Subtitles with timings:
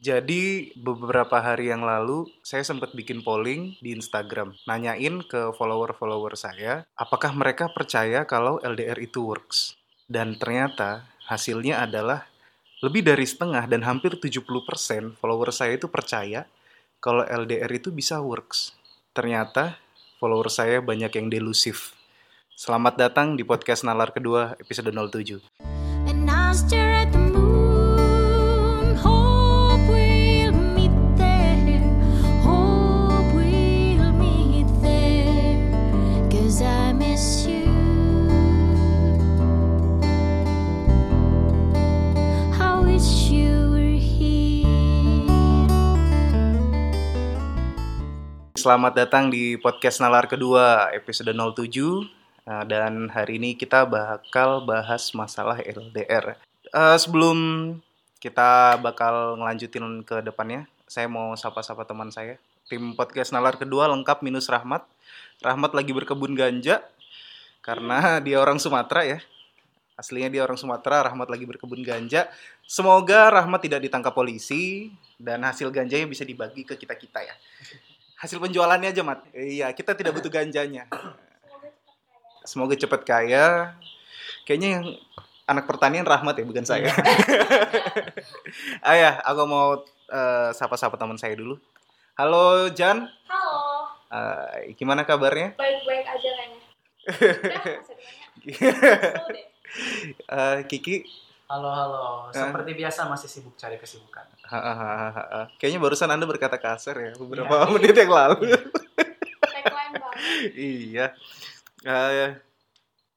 [0.00, 6.88] Jadi beberapa hari yang lalu saya sempat bikin polling di Instagram, nanyain ke follower-follower saya,
[6.96, 9.76] apakah mereka percaya kalau LDR itu works.
[10.08, 12.24] Dan ternyata hasilnya adalah
[12.80, 16.48] lebih dari setengah dan hampir 70% follower saya itu percaya
[16.96, 18.72] kalau LDR itu bisa works.
[19.12, 19.76] Ternyata
[20.16, 21.92] follower saya banyak yang delusif.
[22.56, 25.79] Selamat datang di podcast Nalar kedua episode 07.
[48.60, 55.16] Selamat datang di podcast Nalar kedua episode 07 Nah, dan hari ini kita bakal bahas
[55.16, 56.36] masalah LDR.
[56.68, 57.38] Eh, sebelum
[58.20, 62.36] kita bakal ngelanjutin ke depannya, saya mau sapa-sapa teman saya.
[62.68, 64.84] Tim podcast Nalar kedua lengkap minus Rahmat.
[65.40, 66.84] Rahmat lagi berkebun ganja
[67.64, 69.18] karena dia orang Sumatera ya.
[69.96, 72.28] Aslinya dia orang Sumatera, Rahmat lagi berkebun ganja.
[72.68, 77.36] Semoga Rahmat tidak ditangkap polisi dan hasil ganjanya bisa dibagi ke kita-kita ya.
[78.20, 79.24] Hasil penjualannya aja, Mat.
[79.32, 80.84] Iya, kita tidak butuh ganjanya.
[82.44, 83.72] Semoga cepat kaya.
[84.44, 84.84] Kayaknya yang
[85.48, 86.92] anak pertanian Rahmat ya, bukan saya.
[88.86, 89.80] ah ya, aku mau
[90.12, 91.56] eh, sapa-sapa teman saya dulu.
[92.20, 95.56] Halo Jan, Halo, Eh, gimana kabarnya?
[95.56, 96.60] baik-baik aja kayaknya.
[99.32, 99.46] Deh.
[100.28, 101.08] Eh, Kiki,
[101.50, 102.02] Halo, halo.
[102.30, 102.38] Eh.
[102.38, 104.22] Seperti biasa masih sibuk cari kesibukan.
[104.46, 105.42] Ha, ha, ha, ha, ha.
[105.58, 107.70] kayaknya barusan Anda berkata kasar ya beberapa Iya.
[107.74, 108.54] menit yang lalu.
[109.42, 110.50] Tagline banget.
[110.54, 111.06] iya.
[111.82, 112.28] Eh,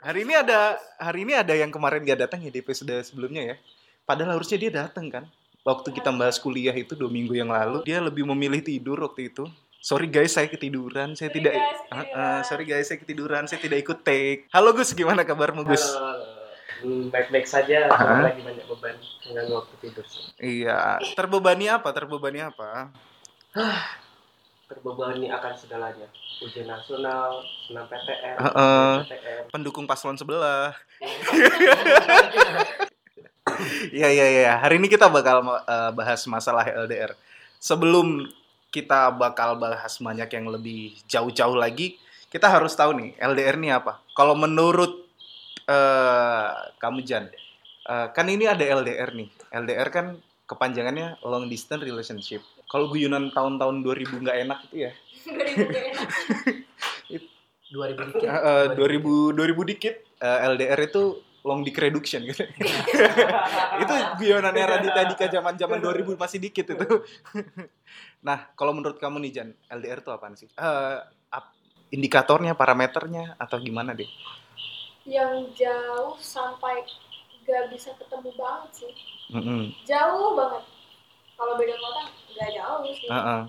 [0.01, 3.55] hari ini ada hari ini ada yang kemarin gak datang ya di episode sebelumnya ya.
[4.01, 5.29] Padahal harusnya dia datang kan.
[5.61, 9.45] Waktu kita bahas kuliah itu dua minggu yang lalu, dia lebih memilih tidur waktu itu.
[9.77, 11.13] Sorry guys, saya ketiduran.
[11.13, 11.53] Saya Sorry tidak.
[11.53, 12.41] guys, ah, ketiduran.
[12.43, 13.43] sorry guys, saya ketiduran.
[13.45, 14.47] Saya tidak ikut take.
[14.49, 15.83] Halo Gus, gimana kabarmu Gus?
[15.85, 16.01] Halo.
[16.01, 16.32] Hmm,
[16.83, 18.95] baik-baik saja, cuma lagi banyak beban
[19.27, 20.05] mengganggu waktu tidur.
[20.37, 20.99] Iya.
[21.15, 21.89] Terbebani apa?
[21.95, 22.91] Terbebani apa?
[24.67, 26.07] Terbebani akan segalanya.
[26.43, 28.93] Ujian nasional, senam PTN, Heeh.
[29.07, 29.43] PTN.
[29.53, 30.75] Pendukung paslon sebelah.
[33.93, 34.53] Iya iya iya.
[34.57, 37.13] Hari ini kita bakal eh, bahas masalah LDR.
[37.59, 38.27] Sebelum
[38.73, 42.01] kita bakal bahas banyak yang lebih jauh-jauh lagi,
[42.33, 44.01] kita harus tahu nih LDR ini apa.
[44.17, 45.02] Kalau menurut
[45.67, 47.29] eh, kamu Jan,
[47.89, 49.29] eh, kan ini ada LDR nih.
[49.51, 50.05] LDR kan
[50.43, 52.43] kepanjangannya long distance relationship.
[52.67, 54.91] Kalau guyonan tahun-tahun 2000 nggak enak itu ya.
[55.23, 56.09] 2000 gak enak.
[57.73, 58.29] 2000 dikit.
[58.29, 61.03] Eh, eh, 2000 2000 dikit eh, LDR itu
[61.43, 62.47] long dick reduction gitu.
[63.83, 66.87] itu guyonannya Raditya Dika zaman-zaman 2000 masih dikit itu.
[68.27, 70.47] nah, kalau menurut kamu nih Jan, LDR itu apaan sih?
[70.55, 71.55] Ap-
[71.91, 74.07] indikatornya, parameternya atau gimana deh?
[75.03, 76.87] Yang jauh sampai
[77.43, 78.93] gak bisa ketemu banget sih.
[79.29, 79.75] Mm-mm.
[79.83, 80.63] Jauh banget.
[81.35, 82.01] Kalau beda kota
[82.33, 83.07] gak jauh sih.
[83.07, 83.41] Heeh,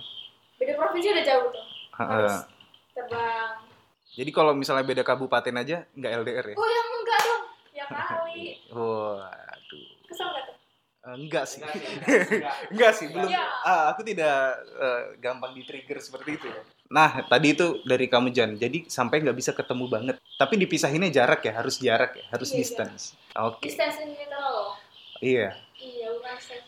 [0.54, 1.66] Beda provinsi udah jauh tuh.
[1.94, 2.10] heeh.
[2.10, 2.36] Harus
[2.90, 3.54] terbang.
[4.14, 6.56] Jadi kalau misalnya beda kabupaten aja nggak LDR ya?
[6.56, 7.44] Oh yang enggak dong.
[7.70, 8.46] Ya kali.
[8.74, 9.86] Waduh.
[10.06, 10.56] Kesel gak tuh?
[11.04, 11.60] Eh, enggak sih.
[11.60, 12.56] Enggak sih, enggak, enggak.
[12.70, 13.30] Enggak sih, belum.
[13.30, 13.44] Iya.
[13.62, 14.36] Ah, aku tidak
[14.74, 16.62] eh, gampang di-trigger seperti itu ya.
[16.94, 18.54] Nah, tadi itu dari kamu Jan.
[18.54, 20.16] Jadi sampai nggak bisa ketemu banget.
[20.38, 23.18] Tapi dipisahinnya jarak ya, harus jarak ya, harus Iya, distance.
[23.34, 23.66] Oke.
[23.66, 24.78] Distance ini loh.
[25.18, 25.58] Iya.
[25.74, 26.64] Iya, bukan distance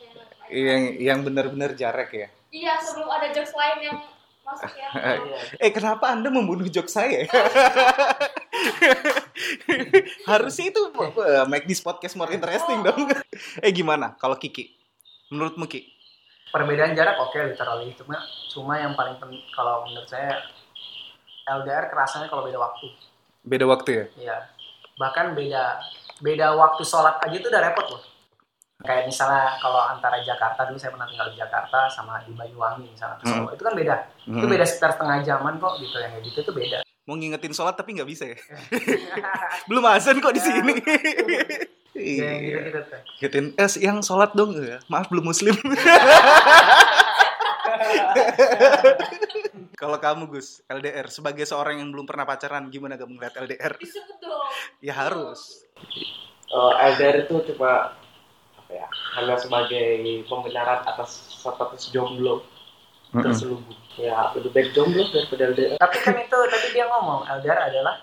[0.51, 0.83] yang.
[0.99, 2.29] Yang benar-benar jarak ya.
[2.51, 3.99] Iya, sebelum ada jokes lain yang
[4.43, 4.89] masuk ya.
[4.95, 5.39] Iya.
[5.63, 7.23] Eh, kenapa Anda membunuh jok saya?
[7.23, 7.31] ya?
[10.31, 10.83] Harusnya itu
[11.23, 13.11] eh, make this podcast more interesting dong.
[13.65, 14.75] eh gimana kalau Kiki?
[15.31, 15.96] Menurutmu Ki?
[16.57, 18.17] Perbedaan jarak oke literally cuma
[18.49, 20.41] cuma yang paling penting kalau menurut saya
[21.45, 22.97] LDR kerasanya kalau beda waktu.
[23.45, 24.05] Beda waktu ya?
[24.17, 24.37] Iya.
[24.97, 25.65] Bahkan beda
[26.25, 28.01] beda waktu sholat aja itu udah repot loh.
[28.81, 33.21] Kayak misalnya kalau antara Jakarta dulu saya pernah tinggal di Jakarta sama di Banyuwangi misalnya
[33.21, 33.97] Solo itu kan beda.
[34.25, 34.53] Itu Hmm.
[34.53, 36.79] beda sekitar setengah jaman kok gitu yang kayak gitu itu beda.
[37.07, 38.39] Mau ngingetin sholat tapi nggak bisa ya?
[39.71, 40.75] Belum azan kok di sini.
[40.83, 41.43] Ya,
[41.97, 42.29] Iya.
[42.45, 43.01] gitu-gitu tuh.
[43.25, 44.85] Gituin, eh yang sholat dong ya.
[44.93, 45.57] Maaf belum muslim.
[49.81, 53.73] Kalau kamu Gus, LDR sebagai seorang yang belum pernah pacaran, gimana kamu ngeliat LDR?
[54.81, 55.65] Ya harus.
[56.53, 57.97] Oh, LDR itu cuma
[58.57, 58.87] apa ya
[59.17, 62.43] hanya sebagai pembenaran atas status jomblo
[63.15, 67.95] terselubung ya lebih baik jomblo daripada LDR Tapi kan itu tadi dia ngomong LDR adalah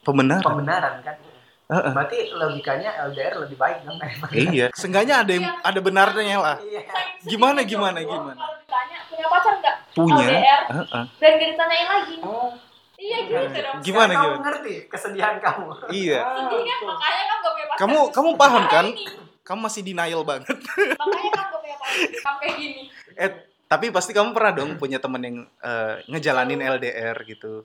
[0.00, 0.44] Pembenaran.
[0.44, 1.16] pembenaran kan.
[1.64, 1.92] Heeh.
[1.92, 6.56] Berarti logikanya LDR lebih baik dong daripada Iya, seenggaknya ada yang ada benarnya lah.
[6.60, 6.84] Iya.
[7.24, 8.36] Gimana, gimana, gimana?
[8.36, 9.76] Kalau ditanya punya pacar nggak?
[9.90, 10.26] Punya.
[10.28, 11.04] LDR Heeh.
[11.14, 12.16] dan gak ditanyain lagi.
[12.20, 12.52] Oh,
[12.94, 13.76] Iya gitu dong.
[13.80, 14.44] Gimana, Sekarang kamu gimana?
[14.46, 15.64] ngerti kesedihan kamu.
[15.90, 16.20] Iya.
[16.20, 17.78] Sedih kan makanya kamu gak punya pacar.
[17.80, 18.86] Kamu kamu paham kan?
[18.86, 19.04] ini.
[19.42, 20.56] Kamu masih denial banget.
[20.56, 22.08] Makanya kamu gak punya pacar.
[22.14, 22.82] Kamu kayak gini.
[23.14, 23.30] Eh,
[23.68, 27.64] tapi pasti kamu pernah dong punya temen yang eh, ngejalanin LDR gitu.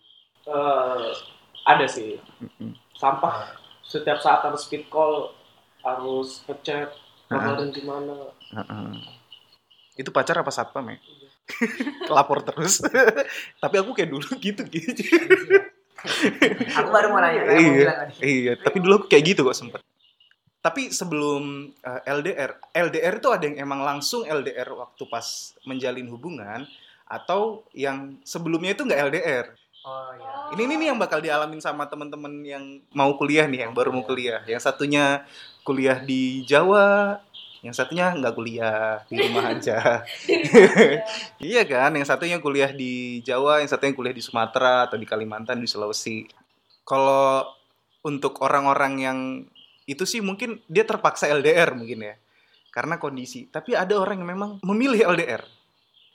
[0.49, 1.09] eh,
[1.67, 2.17] ada sih.
[2.97, 3.53] Sampah
[3.85, 5.33] setiap saat harus speed call,
[5.81, 6.93] harus ngechat,
[7.29, 8.33] kabarin gimana.
[8.53, 8.91] Heeh.
[9.99, 10.97] Itu pacar apa satpam ya?
[12.15, 12.81] Lapor terus.
[13.63, 15.01] tapi aku kayak dulu gitu gitu.
[16.79, 17.91] Aku baru mau nanya, iya,
[18.23, 18.53] iya.
[18.55, 19.83] Tapi dulu aku kayak gitu kok sempet.
[20.59, 26.67] Tapi sebelum eh, LDR, LDR itu ada yang emang langsung LDR waktu pas menjalin hubungan
[27.07, 29.45] atau yang sebelumnya itu nggak LDR.
[29.87, 30.53] Oh iya.
[30.53, 34.03] Ini ini nih yang bakal dialamin sama teman-teman yang mau kuliah nih, yang baru mau
[34.03, 34.43] kuliah.
[34.43, 35.23] Yang satunya
[35.63, 37.17] kuliah di Jawa,
[37.63, 40.03] yang satunya nggak kuliah di rumah aja.
[41.39, 45.63] iya kan, yang satunya kuliah di Jawa, yang satunya kuliah di Sumatera atau di Kalimantan,
[45.63, 46.27] di Sulawesi.
[46.83, 47.47] Kalau
[48.03, 49.19] untuk orang-orang yang
[49.89, 52.15] itu sih mungkin dia terpaksa LDR mungkin ya,
[52.69, 53.49] karena kondisi.
[53.49, 55.41] Tapi ada orang yang memang memilih LDR.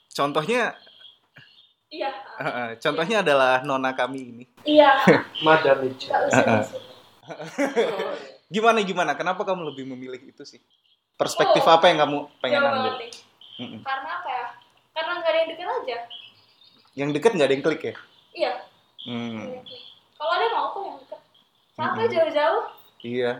[0.09, 0.71] Contohnya,
[1.91, 2.09] Iya.
[2.39, 4.43] eh, contohnya adalah nona kami ini.
[4.63, 4.95] Iya.
[5.45, 6.15] Madam Ica.
[6.25, 6.63] Heeh.
[6.63, 6.83] disebut.
[8.47, 9.11] Gimana gimana?
[9.13, 10.61] Kenapa kamu lebih memilih itu sih?
[11.15, 12.93] Perspektif Oh, apa yang kamu pengen ambil?
[13.81, 14.45] Karena apa ya?
[14.91, 15.97] Karena gak ada yang deket aja.
[16.95, 17.93] Yang deket nggak ada yang klik ya?
[18.31, 18.51] Iya.
[19.05, 19.63] Hmm,
[20.15, 21.19] Kalau ada mau kok yang deket.
[21.75, 22.13] Sampai Mm-mm.
[22.15, 22.63] jauh-jauh.
[23.01, 23.31] iya.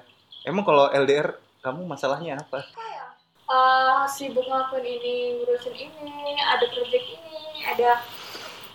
[0.45, 2.61] Emang kalau LDR kamu masalahnya apa?
[2.69, 3.09] kayak
[3.45, 8.01] eh sibuk ngelakuin ini, ngurusin ini, ada project ini, ada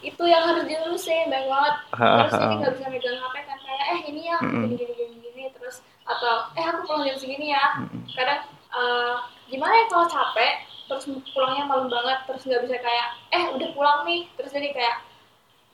[0.01, 1.75] itu yang harus diurusin banyak banget.
[1.95, 5.43] Terus ini nggak bisa megang HP kan kayak eh ini ya gini gini gini gini
[5.55, 7.65] terus atau eh aku pulang jam segini ya.
[7.83, 8.03] Mm-mm.
[8.15, 9.15] Kadang eh,
[9.51, 10.55] gimana ya kalau capek
[10.91, 14.97] terus pulangnya malam banget terus nggak bisa kayak eh udah pulang nih terus jadi kayak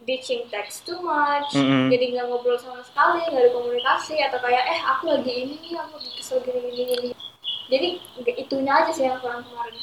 [0.03, 1.89] ditching text too much Mm-mm.
[1.89, 5.73] jadi nggak ngobrol sama sekali nggak ada komunikasi atau kayak eh aku lagi ini nih
[5.75, 7.11] aku lagi kesel gini gini gini
[7.67, 7.89] jadi
[8.37, 9.77] itunya aja sih yang kurang kemarin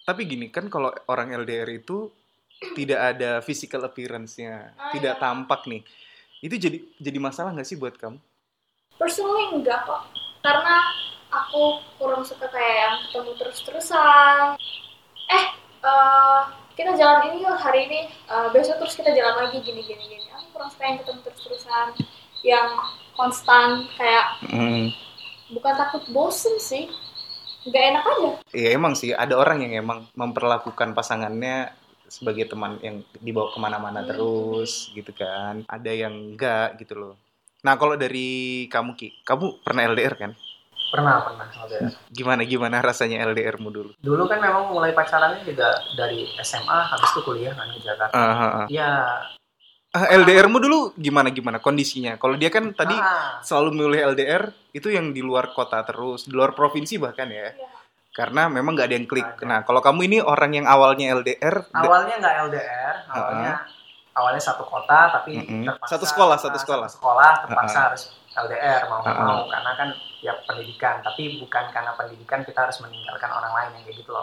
[0.00, 2.10] Tapi gini kan kalau orang LDR itu
[2.74, 5.22] tidak ada physical appearance-nya, Ah, tidak iya.
[5.22, 5.80] tampak nih.
[6.40, 8.18] Itu jadi jadi masalah nggak sih buat kamu?
[8.96, 10.02] personally enggak kok
[10.40, 10.76] karena
[11.30, 11.62] aku
[11.96, 14.60] kurang suka kayak yang ketemu terus terusan
[15.30, 15.44] eh
[15.80, 16.40] eh,
[16.80, 20.26] kita jalan ini yuk hari ini eh, besok terus kita jalan lagi gini gini gini
[20.32, 21.86] aku kurang suka yang ketemu terus terusan
[22.40, 22.68] yang
[23.12, 24.88] konstan kayak Mm.
[25.52, 26.88] bukan takut bosen sih
[27.68, 31.68] nggak enak aja Iya emang sih ada orang yang emang memperlakukan pasangannya
[32.08, 34.08] sebagai teman yang dibawa ke mana-mana Hmm.
[34.08, 35.62] terus gitu kan.
[35.68, 37.14] Ada yang enggak gitu loh.
[37.62, 40.32] Nah kalau dari kamu Ki, kamu pernah LDR kan?
[40.90, 41.90] Pernah, pernah LDR.
[42.10, 43.90] Gimana gimana rasanya LDR-mu dulu?
[44.02, 48.14] Dulu kan memang mulai pacarannya juga dari SMA, habis itu kuliah kan di Jakarta.
[48.14, 48.66] Ah, ah, ah.
[48.66, 48.90] Ya,
[49.90, 52.14] Ah, LDR-mu dulu gimana gimana kondisinya?
[52.14, 56.34] Kalau dia kan tadi ah, selalu memilih LDR itu yang di luar kota terus, di
[56.34, 57.50] luar provinsi bahkan ya.
[57.50, 57.66] Iya.
[58.14, 59.26] Karena memang nggak ada yang klik.
[59.26, 59.42] Ada.
[59.42, 63.52] Nah kalau kamu ini orang yang awalnya LDR, awalnya nggak LDR, awalnya
[64.14, 65.66] awalnya satu kota tapi Mm-mm.
[65.66, 66.88] terpaksa Satu sekolah, satu ah, sekolah.
[66.94, 69.88] sekolah terpaksa harus LDR mau nggak mau karena kan
[70.20, 74.22] ya pendidikan tapi bukan karena pendidikan kita harus meninggalkan orang lain yang kayak gitu loh.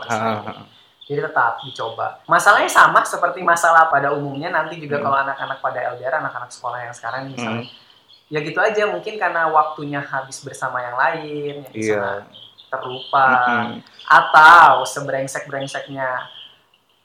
[1.07, 2.19] Jadi tetap dicoba.
[2.27, 5.05] Masalahnya sama seperti masalah pada umumnya nanti juga Hmm.
[5.07, 7.63] kalau anak-anak pada LDR, anak-anak sekolah yang sekarang misalnya.
[8.27, 11.95] Ya gitu aja mungkin karena waktunya habis bersama yang lain, yang Iya.
[11.95, 12.11] sana
[12.67, 13.79] terlupa Mm-mm.
[14.03, 16.27] atau sebrengsek-brengseknya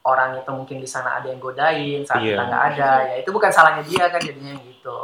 [0.02, 2.34] orang itu mungkin di sana ada yang godain saat Iya.
[2.34, 4.98] kita nggak ada, ya itu bukan salahnya dia kan jadinya gitu.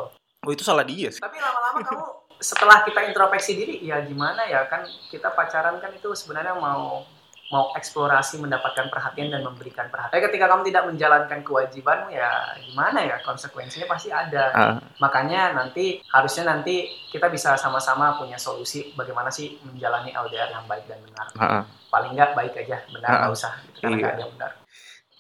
[0.49, 1.21] Oh itu salah dia sih.
[1.21, 2.05] Tapi lama-lama kamu
[2.41, 4.81] setelah kita introspeksi diri, ya gimana ya kan
[5.13, 7.05] kita pacaran kan itu sebenarnya mau
[7.49, 10.21] mau eksplorasi mendapatkan perhatian dan memberikan perhatian.
[10.25, 12.29] Ketika kamu tidak menjalankan kewajibanmu ya
[12.65, 14.45] gimana ya konsekuensinya pasti ada.
[14.53, 20.65] Ah, Makanya nanti harusnya nanti kita bisa sama-sama punya solusi bagaimana sih menjalani LDR yang
[20.65, 21.27] baik dan benar.
[21.41, 21.65] ah.
[21.89, 23.53] Paling nggak baik aja, benar Ah, nggak usah.
[23.65, 24.09] Gitu, karena iya.
[24.13, 24.51] ada yang benar.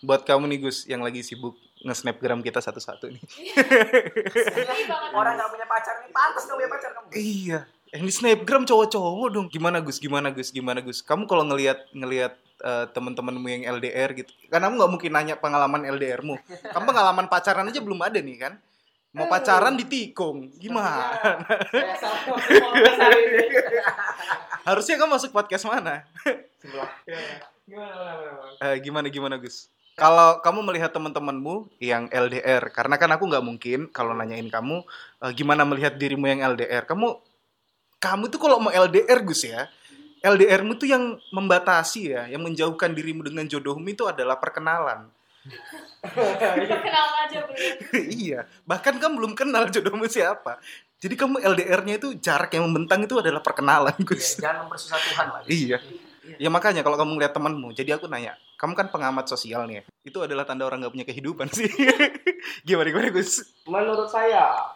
[0.04, 3.23] Buat kamu nih Gus yang lagi sibuk nge-snapgram kita satu-satu nih.
[5.14, 7.08] Orang nggak punya pacar nih, pantas nggak punya pacar kamu.
[7.14, 7.61] Iya.
[7.88, 9.47] Yang di snapgram cowok-cowok dong.
[9.49, 9.97] Gimana Gus?
[9.97, 10.52] Gimana Gus?
[10.52, 11.00] Gimana Gus?
[11.00, 15.88] Kamu kalau ngelihat ngelihat eh, teman-temanmu yang LDR gitu, kan kamu nggak mungkin nanya pengalaman
[15.88, 16.37] LDRmu.
[16.75, 18.54] Kamu pengalaman pacaran aja belum ada nih kan?
[19.16, 21.16] Mau pacaran ditikung, gimana?
[21.73, 23.40] Ini.
[24.68, 26.04] Harusnya kamu masuk podcast mana?
[26.61, 26.92] Sebelah.
[27.08, 27.32] Gimana,
[27.64, 28.68] gimana, gimana?
[28.68, 29.73] Eh, gimana gimana Gus?
[29.99, 34.87] Kalau kamu melihat teman-temanmu yang LDR, karena kan aku nggak mungkin kalau nanyain kamu
[35.26, 37.19] eh, gimana melihat dirimu yang LDR, kamu
[37.99, 39.67] kamu tuh kalau mau LDR Gus ya,
[40.23, 45.11] LDRmu tuh yang membatasi ya, yang menjauhkan dirimu dengan jodohmu itu adalah perkenalan.
[46.02, 47.59] Perkenalan aja belum.
[48.23, 50.62] iya, bahkan kamu belum kenal jodohmu siapa.
[50.99, 54.38] Jadi kamu LDR-nya itu jarak yang membentang itu adalah perkenalan, Iya, Gus.
[54.43, 55.40] jangan mempersusah Tuhan lah.
[55.47, 55.78] Iya.
[56.43, 59.83] Ya makanya kalau kamu ngeliat temanmu, jadi aku nanya, kamu kan pengamat sosial nih ya.
[60.03, 61.71] Itu adalah tanda orang nggak punya kehidupan sih.
[62.67, 63.47] gimana gimana Gus?
[63.71, 64.75] Menurut saya,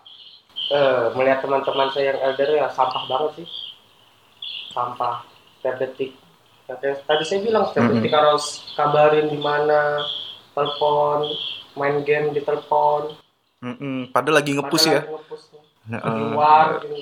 [0.71, 3.49] eh, melihat teman-teman saya yang elder ya sampah banget sih.
[4.71, 5.27] Sampah
[5.59, 6.15] setiap detik.
[6.71, 9.99] Ya, tadi saya bilang setiap detik harus kabarin di mana,
[10.55, 11.27] telepon,
[11.75, 13.19] main game di telepon.
[13.63, 15.03] Mm-mm, Padahal lagi ngepush ya.
[15.07, 15.63] Nge-push nih.
[15.91, 16.15] Heeh.
[16.15, 16.97] Di luar gitu.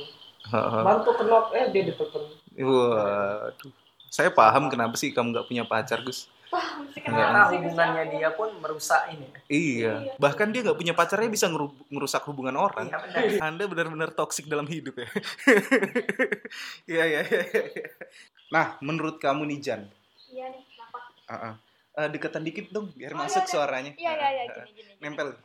[0.51, 0.83] Heeh.
[0.83, 2.25] Bantu kenop, eh dia di telepon.
[2.57, 3.73] Waduh.
[4.11, 6.27] Saya paham kenapa sih kamu nggak punya pacar, Gus.
[6.51, 6.67] Wah,
[6.99, 7.47] Iya.
[7.47, 8.13] sih, hubungannya Gus.
[8.13, 9.27] dia pun merusak ini.
[9.47, 9.93] Iya.
[10.03, 10.15] Iya.
[10.19, 12.87] Bahkan dia nggak punya pacarnya bisa ngeru- ngerusak hubungan orang.
[12.87, 13.39] Iya benar.
[13.41, 15.09] Anda benar-benar toksik dalam hidup ya.
[16.91, 17.43] Iya, iya, iya.
[18.51, 19.83] Nah, menurut kamu nih Jan,
[20.29, 20.99] Iya nih, kenapa?
[21.29, 21.55] uh
[21.93, 23.53] Eh, deketan dikit dong biar Oh, masuk iya, iya.
[23.53, 23.93] suaranya.
[23.95, 24.91] Iya, iya, iya, gini, gini.
[24.91, 24.93] gini.
[25.01, 25.29] Nempel.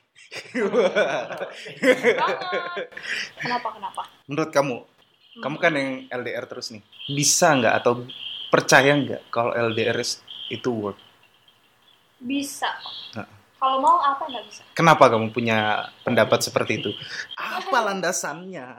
[3.35, 4.01] Kenapa, kenapa?
[4.25, 4.77] Menurut kamu,
[5.35, 5.41] Hmm.
[5.43, 6.81] kamu kan yang LDR terus nih.
[7.07, 8.05] Bisa nggak atau
[8.47, 9.97] percaya nggak kalau LDR
[10.50, 11.00] itu work?
[12.22, 12.70] Bisa.
[13.18, 13.36] Heeh.
[13.56, 14.62] Kalau mau apa nggak bisa?
[14.75, 16.92] Kenapa kamu punya pendapat seperti itu?
[17.40, 18.78] Apa landasannya?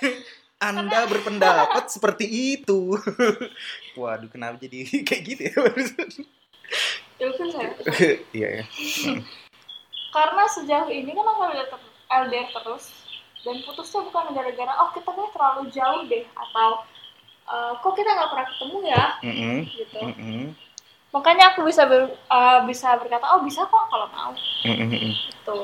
[0.62, 2.94] Anda berpendapat seperti itu.
[3.98, 5.54] Waduh, kenapa jadi kayak gitu ya?
[7.18, 7.74] Ilfil saya.
[8.30, 8.64] Iya ya.
[10.14, 11.92] Karena sejauh ini kan aku LDR, ter-
[12.28, 12.84] LDR terus
[13.42, 16.70] dan putusnya bukan gara-gara oh kita kayak terlalu jauh deh atau
[17.50, 19.98] eh, kok kita nggak pernah ketemu ya Mm-mm, gitu.
[19.98, 20.42] mm-mm,
[21.12, 24.32] Makanya aku bisa ber- eh, bisa berkata oh bisa kok kalau mau
[24.64, 24.88] mm-mm.
[24.88, 25.58] gitu.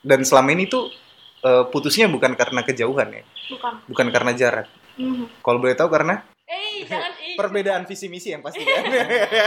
[0.00, 0.92] Dan selama ini tuh
[1.40, 3.72] eh, putusnya bukan karena kejauhan ya, Bukan.
[3.86, 4.68] bukan karena jarak.
[4.96, 5.40] Mhm.
[5.40, 7.34] Kalau boleh tahu karena Eh jangan ih.
[7.34, 8.84] perbedaan visi misi yang pasti kan.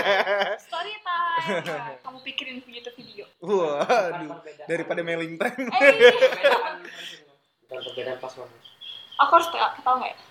[0.67, 1.63] Story time.
[2.03, 3.23] Kamu pikirin video video.
[3.39, 5.71] Waduh, daripada mailing time.
[5.71, 6.11] Eh,
[7.65, 8.51] Dan perbedaan password.
[9.19, 10.17] Aku harus tahu tahu nggak ya?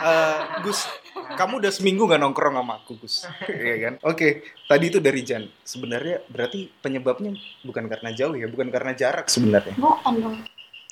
[0.00, 0.88] Eh, Gus,
[1.36, 3.28] kamu udah seminggu nggak nongkrong sama aku, Gus.
[3.44, 3.94] Iya kan?
[4.08, 5.44] Oke, tadi itu dari Jan.
[5.60, 9.76] Sebenarnya berarti penyebabnya bukan karena jauh ya, bukan karena jarak sebenarnya.
[9.76, 10.36] Bukan dong.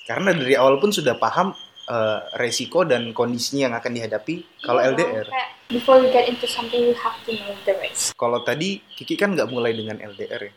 [0.05, 1.57] Karena dari awal pun sudah paham
[1.89, 5.25] eh, resiko dan kondisinya yang akan dihadapi kalau Iya LDR.
[5.25, 8.13] kayak, before you get into something you have to know the risk.
[8.13, 10.53] Kalau tadi Kiki kan nggak mulai dengan LDR ya.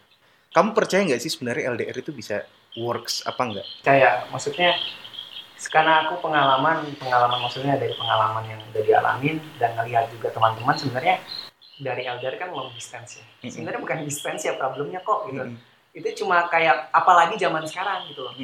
[0.52, 2.44] Kamu percaya nggak sih sebenarnya LDR itu bisa
[2.76, 3.66] works apa enggak?
[3.80, 4.76] Kayak maksudnya
[5.68, 11.20] karena aku pengalaman pengalaman maksudnya dari pengalaman yang udah dialamin dan ngelihat juga teman-teman sebenarnya
[11.78, 13.24] dari LDR kan long distance ya.
[13.44, 15.42] Sebenarnya bukan distance ya problemnya kok gitu.
[15.92, 18.34] Itu cuma kayak apalagi zaman sekarang gitu loh.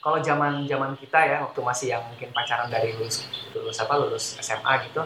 [0.00, 3.20] Kalau zaman zaman kita ya waktu masih yang mungkin pacaran dari lulus
[3.52, 5.04] lulus apa lulus SMA gitu,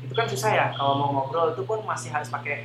[0.00, 2.64] itu kan susah ya kalau mau ngobrol itu pun masih harus pakai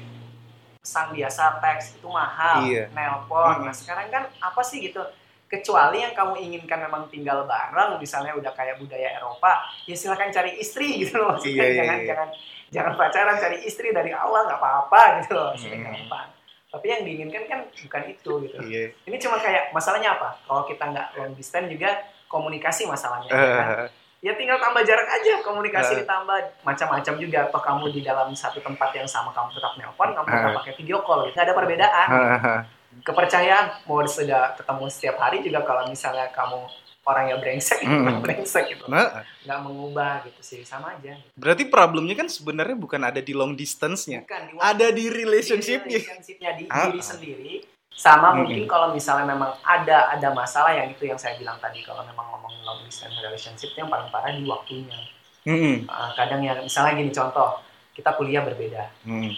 [0.80, 2.88] pesan biasa teks itu mahal Iya.
[2.90, 5.04] nelpon nah sekarang kan apa sih gitu
[5.50, 10.56] kecuali yang kamu inginkan memang tinggal bareng misalnya udah kayak budaya Eropa ya silakan cari
[10.56, 12.08] istri gitu loh maksudnya Iya, iya, jangan iya.
[12.08, 12.28] jangan
[12.70, 15.86] jangan pacaran cari istri dari awal nggak apa-apa gitu loh maksudnya Mm.
[15.90, 16.28] gampang
[16.70, 18.94] tapi yang diinginkan kan bukan itu gitu Iya.
[19.04, 23.68] ini cuma kayak masalahnya apa kalau kita nggak long distance juga komunikasi masalahnya ya kan?
[24.20, 26.00] Ya tinggal tambah jarak aja komunikasi Eh.
[26.04, 30.28] ditambah macam-macam juga atau kamu di dalam satu tempat yang sama kamu tetap nelpon kamu
[30.28, 30.56] tetap Eh.
[30.60, 32.56] pakai video call gitu ada perbedaan hahaha.
[33.02, 36.66] Kepercayaan mau sudah ketemu setiap hari juga kalau misalnya kamu
[37.04, 38.22] orang yang brengsek itu Mm.
[38.26, 43.18] brengsek gitu Nah, nggak mengubah gitu sih sama aja berarti problemnya kan sebenarnya bukan ada
[43.18, 44.22] di long distance-nya.
[44.24, 46.00] bukan di Ada di di relationship-nya.
[46.00, 46.86] relationship-nya di Ah.
[46.86, 47.54] diri sendiri
[47.90, 48.46] sama Mm-mm.
[48.46, 52.30] mungkin kalau misalnya memang ada ada masalah yang itu yang saya bilang tadi kalau memang
[52.30, 55.00] ngomongin long distance relationship yang paling parah di waktunya
[55.44, 57.58] Mm-mm, Ah, kadang ya misalnya gini contoh
[57.92, 59.34] kita kuliah berbeda mm.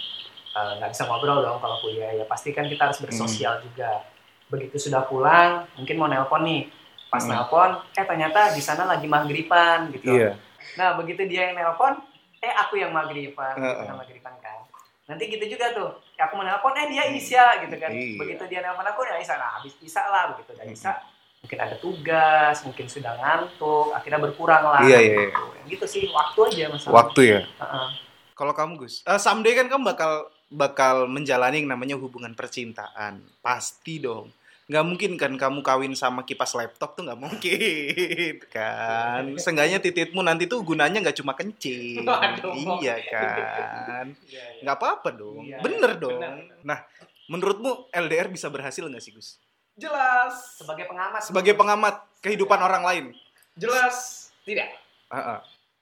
[0.52, 3.08] Eh, nggak bisa ngobrol dong kalau kuliah ya pasti kan kita harus Hmm.
[3.08, 4.04] bersosial juga
[4.46, 6.68] begitu sudah pulang mungkin mau nelpon nih
[7.08, 7.32] pas Hmm.
[7.32, 10.36] nelpon eh ternyata di sana lagi maghriban gitu Iya.
[10.76, 11.96] nah begitu dia yang nelpon
[12.36, 13.80] eh aku yang maghriban Heeh.
[13.80, 14.60] kan maghriban kan
[15.02, 18.20] nanti gitu juga tuh aku mau nelpon eh dia isya gitu kan Iya.
[18.20, 20.76] begitu dia nelpon aku ya isya nah habis isya lah begitu udah Hmm.
[20.76, 20.92] isya
[21.40, 25.64] mungkin ada tugas mungkin sudah ngantuk akhirnya berkurang lah Iya, iya, iya.
[25.64, 25.84] gitu.
[25.88, 27.40] Sih waktu aja masalah Waktu ya.
[27.40, 27.88] Heeh.
[28.32, 33.24] Kalau kamu Gus, eh, someday kan kamu bakal bakal menjalani yang namanya hubungan percintaan.
[33.40, 34.28] Pasti dong.
[34.70, 39.34] Nggak mungkin kan kamu kawin sama kipas laptop tuh nggak mungkin kan.
[39.36, 42.06] Seenggaknya tititmu nanti tuh gunanya nggak cuma kencing.
[42.06, 42.78] Waduh.
[42.80, 44.06] Iya kan.
[44.28, 44.62] Iya, iya.
[44.62, 45.44] Nggak apa-apa dong.
[45.44, 46.00] Iya, Bener iya.
[46.00, 46.20] dong.
[46.62, 46.78] Nah,
[47.26, 49.40] menurutmu LDR bisa berhasil nggak sih Gus?
[49.72, 50.60] Jelas.
[50.60, 53.04] sebagai pengamat Sebagai pengamat kehidupan orang lain.
[53.56, 54.28] Jelas.
[54.44, 54.68] Tidak.
[55.12, 55.38] Heeh.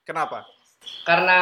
[0.06, 0.46] Kenapa?
[1.02, 1.38] Karena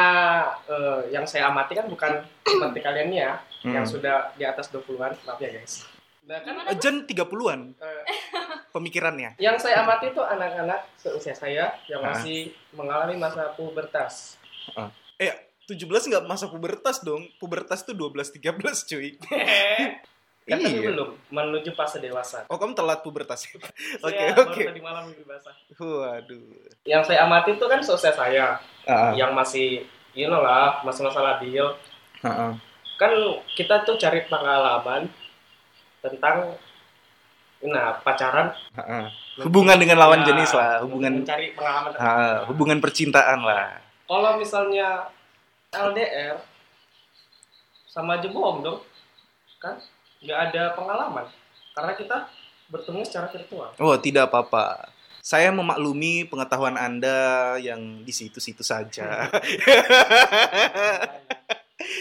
[0.65, 3.75] eh, yang saya amati kan bukan seperti kalian nih ya, Hmm.
[3.75, 5.83] yang sudah di atas 20-an, maaf ya guys.
[6.23, 8.03] Nah, kan Eh, Jen 30-an eh,
[8.71, 9.35] pemikirannya.
[9.37, 12.13] yang saya amati itu anak-anak seusia saya yang Ah.
[12.13, 14.39] masih mengalami masa pubertas.
[15.17, 15.33] Eh,
[15.65, 17.27] 17 nggak masa pubertas dong.
[17.35, 19.19] Pubertas tuh 12 13, cuy.
[20.49, 20.89] kan Iya.
[20.89, 22.43] belum menuju fase dewasa.
[22.45, 23.45] Oh, kamu telat pubertas.
[23.53, 23.69] Oke,
[24.01, 24.49] Saya oke.
[24.49, 25.53] baru tadi malam mimpi basah.
[25.75, 26.43] Waduh.
[26.83, 31.61] Yang saya amati itu kan seusia saya, Ah, yang masih, you know lah, masa-masa labil.
[32.19, 32.51] ah, ah.
[32.95, 33.13] Kan
[33.49, 35.07] kita tuh cari pengalaman
[35.99, 36.57] tentang,
[37.61, 38.51] nah pacaran.
[38.73, 39.05] Ah, ah.
[39.39, 41.95] Hubungan dengan lawan Ya, jenis lah, hubungan mencari pengalaman.
[41.95, 43.79] ah, hubungan percintaan lah.
[44.03, 45.07] Kalau misalnya
[45.69, 46.41] LDR,
[47.85, 48.79] sama aja bohong dong,
[49.57, 49.77] kan?
[50.19, 51.25] Nggak ada pengalaman,
[51.71, 52.17] karena kita
[52.69, 53.69] bertemu secara virtual.
[53.79, 54.91] Oh, tidak apa-apa.
[55.19, 59.07] Saya memaklumi pengetahuan Anda yang di situ-situ saja.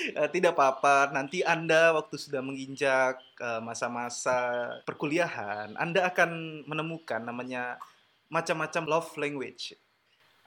[0.08, 1.14] Eh, tidak apa-apa.
[1.14, 7.78] Nanti Anda waktu sudah menginjak eh, masa-masa perkuliahan, Anda akan menemukan namanya
[8.26, 9.78] macam-macam love language.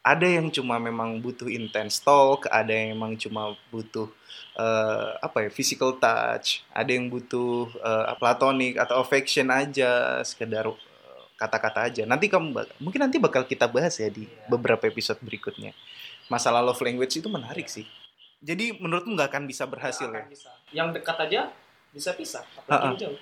[0.01, 4.10] Ada yang cuma memang butuh intense talk, ada yang memang cuma butuh
[4.58, 11.22] eh, apa ya physical touch, ada yang butuh eh, platonic atau affection aja, sekedar eh,
[11.38, 12.03] kata-kata aja.
[12.10, 12.50] Nanti kamu
[12.81, 14.50] mungkin nanti bakal kita bahas ya di Iya.
[14.50, 15.77] beberapa episode berikutnya.
[16.34, 17.86] Masalah love language itu menarik sih.
[18.41, 20.25] Jadi menurutmu nggak akan bisa berhasil ya?
[20.25, 20.50] akan bisa.
[20.74, 21.41] Yang dekat aja
[21.93, 23.20] bisa pisah, apalagi jauh.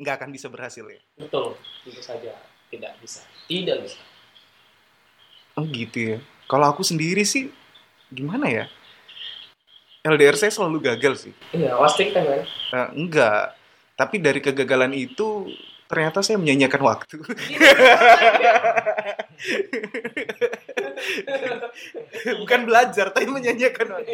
[0.00, 1.00] Nggak akan bisa berhasil ya?
[1.20, 1.52] Betul,
[1.84, 2.32] tentu saja
[2.72, 3.20] tidak bisa.
[3.44, 4.00] Tidak bisa.
[5.54, 6.18] Oh gitu ya.
[6.50, 7.50] Kalau aku sendiri sih
[8.10, 8.66] gimana ya?
[10.04, 11.32] LDR saya selalu gagal sih.
[11.56, 12.44] Iya, wasting time kan.
[12.44, 13.56] Eh, enggak.
[13.96, 15.48] Tapi dari kegagalan itu
[15.88, 17.16] ternyata saya menyanyiakan waktu.
[22.44, 24.12] Bukan belajar, tapi menyanyiakan waktu.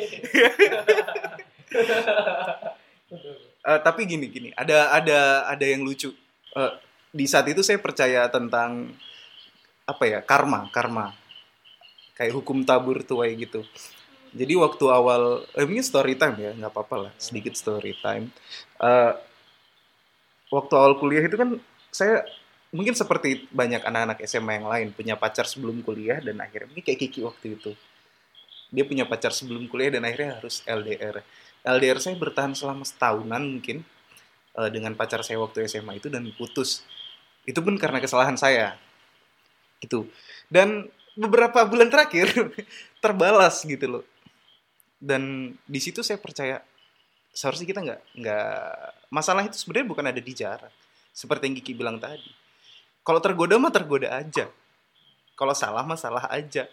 [3.60, 6.14] Eh, tapi gini gini, ada ada ada yang lucu.
[6.54, 6.72] Eh,
[7.10, 8.94] di saat itu saya percaya tentang
[9.90, 11.10] apa ya karma karma
[12.20, 13.64] kayak hukum tabur tuai gitu.
[14.36, 18.28] Jadi waktu awal, eh, ini story time ya, nggak apa-apa lah, sedikit story time.
[18.76, 19.12] Eh,
[20.52, 21.56] waktu awal kuliah itu kan
[21.88, 22.28] saya
[22.70, 27.00] mungkin seperti banyak anak-anak SMA yang lain punya pacar sebelum kuliah dan akhirnya mungkin kayak
[27.08, 27.72] Kiki waktu itu.
[28.70, 31.24] Dia punya pacar sebelum kuliah dan akhirnya harus LDR.
[31.64, 33.82] LDR saya bertahan selama setahunan mungkin
[34.60, 36.84] eh, dengan pacar saya waktu SMA itu dan putus.
[37.48, 38.76] Itu pun karena kesalahan saya.
[39.80, 40.04] Gitu.
[40.52, 40.86] Dan
[41.18, 42.30] beberapa bulan terakhir
[43.04, 44.04] terbalas gitu loh.
[45.00, 46.60] Dan di situ saya percaya
[47.30, 48.52] seharusnya kita nggak nggak
[49.08, 50.72] masalah itu sebenarnya bukan ada di jarak.
[51.10, 52.30] Seperti yang Kiki bilang tadi.
[53.02, 54.46] Kalau tergoda mah tergoda aja.
[55.34, 56.68] Kalau salah mah salah aja.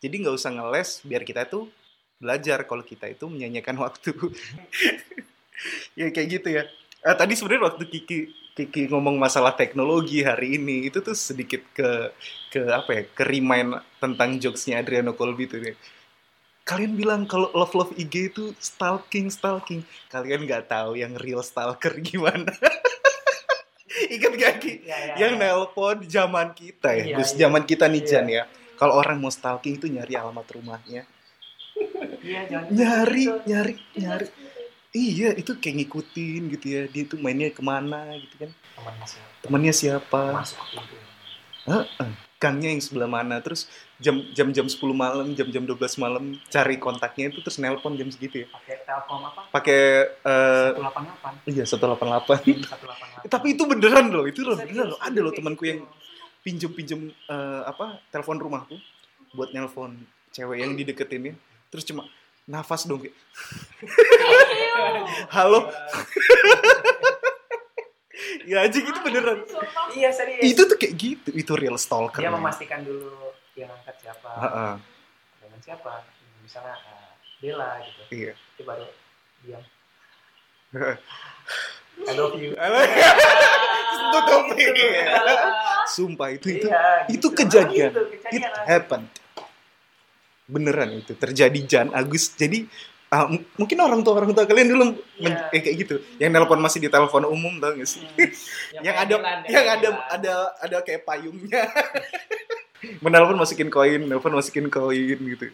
[0.00, 1.68] Jadi nggak usah ngeles biar kita tuh
[2.18, 4.10] belajar kalau kita itu menyanyikan waktu.
[5.98, 6.66] ya kayak gitu ya.
[7.04, 8.18] Eh, tadi sebenarnya waktu Kiki
[8.58, 12.10] Kiki ngomong masalah teknologi hari ini itu tuh sedikit ke
[12.50, 15.78] ke apa ya ke remind tentang jokesnya Adriano Colby tuh nih.
[16.66, 19.86] Kalian bilang kalau love love IG itu stalking stalking.
[20.10, 22.50] Kalian nggak tahu yang real stalker gimana.
[24.08, 24.72] Ingat gak Ki?
[24.84, 25.42] Iya, iya, yang iya.
[25.52, 27.34] nelpon zaman kita ya, Gus.
[27.34, 27.46] iya.
[27.46, 28.08] Zaman kita nih Iya.
[28.10, 28.42] Jan ya.
[28.78, 31.02] Kalau orang mau stalking itu nyari alamat rumahnya.
[32.22, 33.38] Iya, jangan Nyari, gitu.
[33.48, 34.26] nyari, nyari.
[34.96, 36.82] Iya, itu kayak ngikutin gitu ya.
[36.88, 38.50] Dia tuh mainnya ke mana gitu kan.
[38.72, 39.36] Temannya siapa?
[39.44, 40.22] Temannya siapa?
[40.32, 40.96] Masuk pintu.
[41.68, 42.10] Heeh.
[42.38, 43.42] Gangnya yang sebelah mana?
[43.42, 43.66] Terus
[43.98, 48.06] jam jam jam 10 malam, jam jam 12 malam cari kontaknya itu terus nelpon jam
[48.14, 48.48] segitu ya.
[48.54, 49.40] Pakai Telkom apa?
[49.50, 49.80] Pakai
[50.22, 51.50] eh 188.
[51.50, 53.26] iya 188.
[53.26, 53.26] 188.
[53.34, 54.98] Tapi itu beneran loh, itu loh beneran loh.
[55.02, 55.70] Ada loh temanku gitu.
[55.74, 55.80] yang
[56.46, 58.78] pinjem-pinjem eh, apa telepon rumahku
[59.34, 59.98] buat nelpon
[60.30, 61.34] cewek yang dideketin ya.
[61.74, 62.06] Terus cuma
[62.48, 63.14] nafas dong kayak
[65.36, 65.68] halo.
[68.48, 69.44] Ya aja gitu beneran.
[69.92, 70.40] Iya, serius.
[70.40, 71.30] itu tuh kayak gitu.
[71.36, 74.30] Itu real stalker dia memastikan dulu yang angkat siapa.
[74.40, 74.72] Heeh,
[75.44, 75.92] dengan siapa?
[76.40, 77.12] Misalnya eh,
[77.44, 78.02] Bella gitu.
[78.08, 78.32] Iya.
[78.56, 78.88] Itu baru
[79.44, 79.62] diam.
[82.08, 82.56] I love you.
[84.16, 84.44] Tutup.
[85.88, 86.66] sumpah itu itu.
[86.72, 87.28] Iya, itu gitu.
[87.36, 87.92] kejadian.
[87.92, 88.64] Gitu, it kejadian.
[88.64, 89.08] happened
[90.48, 92.32] beneran itu terjadi Jan Agus.
[92.32, 92.64] Jadi
[93.08, 94.84] m- mungkin orang tua orang tua kalian dulu
[95.20, 95.52] men- Iya.
[95.52, 95.94] eh, kayak gitu.
[96.16, 98.00] Yang nelpon masih di telepon umum tau gak sih?
[98.00, 98.32] Hmm.
[98.74, 101.62] yang kayak ada yang kayak ada ada ada kayak payungnya.
[103.04, 105.52] Menelpon masukin koin nelpon masukin koin gitu.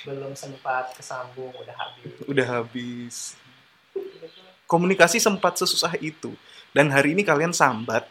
[0.00, 2.12] Belum sempat kesambung udah habis.
[2.24, 3.16] Udah habis.
[4.64, 6.32] Komunikasi sempat sesusah itu.
[6.70, 8.06] Dan hari ini kalian sambat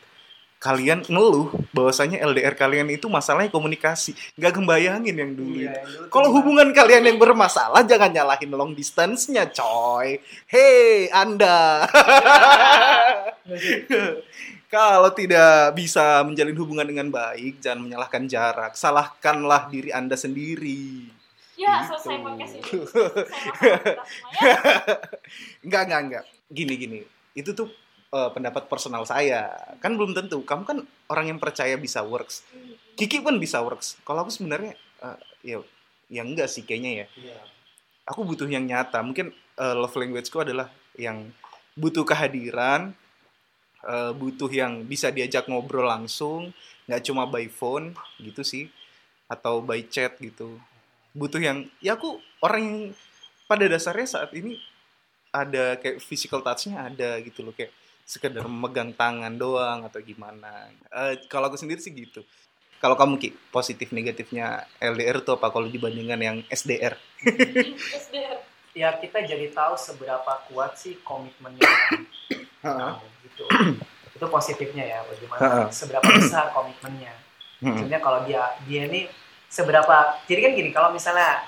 [0.59, 4.11] kalian ngeluh bahwasanya LDR kalian itu masalahnya komunikasi.
[4.35, 6.11] Nggak kebayangin yang dulu Iya, itu.
[6.11, 10.19] Kalau hubungan kalian yang bermasalah jangan nyalahin long distance-nya, coy.
[10.51, 11.87] Hei, Anda.
[14.69, 18.77] Kalau tidak bisa menjalin hubungan dengan baik, jangan menyalahkan jarak.
[18.77, 21.09] Salahkanlah diri Anda sendiri.
[21.57, 21.97] Ya, Gitu.
[21.97, 22.63] selesai podcast ini.
[25.63, 25.99] Semuanya.
[26.05, 26.23] Enggak.
[26.51, 26.99] Gini, gini.
[27.33, 27.71] Itu tuh
[28.09, 29.53] eh, pendapat personal saya.
[29.79, 30.41] Kan belum tentu.
[30.41, 30.77] Kamu kan
[31.09, 32.45] orang yang percaya bisa works.
[32.97, 33.97] Kiki pun bisa works.
[34.03, 34.73] Kalau aku sebenarnya
[35.05, 35.57] eh, ya
[36.09, 37.07] ya enggak sih kayaknya ya.
[37.15, 37.39] Iya.
[38.09, 38.99] Aku butuh yang nyata.
[39.05, 40.67] Mungkin eh, love language-ku adalah
[40.97, 41.29] yang
[41.79, 42.91] butuh kehadiran,
[43.85, 46.51] eh, butuh yang bisa diajak ngobrol langsung,
[46.89, 48.67] nggak cuma by phone gitu sih,
[49.29, 50.59] atau by chat gitu.
[51.13, 52.79] Butuh yang ya aku orang yang
[53.49, 54.61] pada dasarnya saat ini
[55.33, 57.73] ada kayak physical touch-nya ada gitu loh kayak
[58.09, 60.73] sekedar memegang tangan doang atau gimana.
[60.89, 62.25] Eh, kalau aku sendiri sih gitu.
[62.81, 66.97] Kalau kamu Ki, positif negatifnya LDR tuh apa kalau dibandingkan yang SDR?
[68.01, 68.41] SDR.
[68.73, 71.69] ya kita jadi tahu seberapa kuat sih komitmennya.
[72.59, 73.47] Nah, gitu
[74.19, 77.15] itu positifnya ya bagaimana seberapa besar komitmennya.
[77.63, 79.07] Maksudnya kalau dia dia ini
[79.47, 81.47] seberapa jadi kan gini kalau misalnya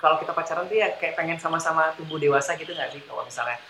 [0.00, 3.60] kalau kita pacaran tuh ya kayak pengen sama-sama tumbuh dewasa gitu nggak sih kalau misalnya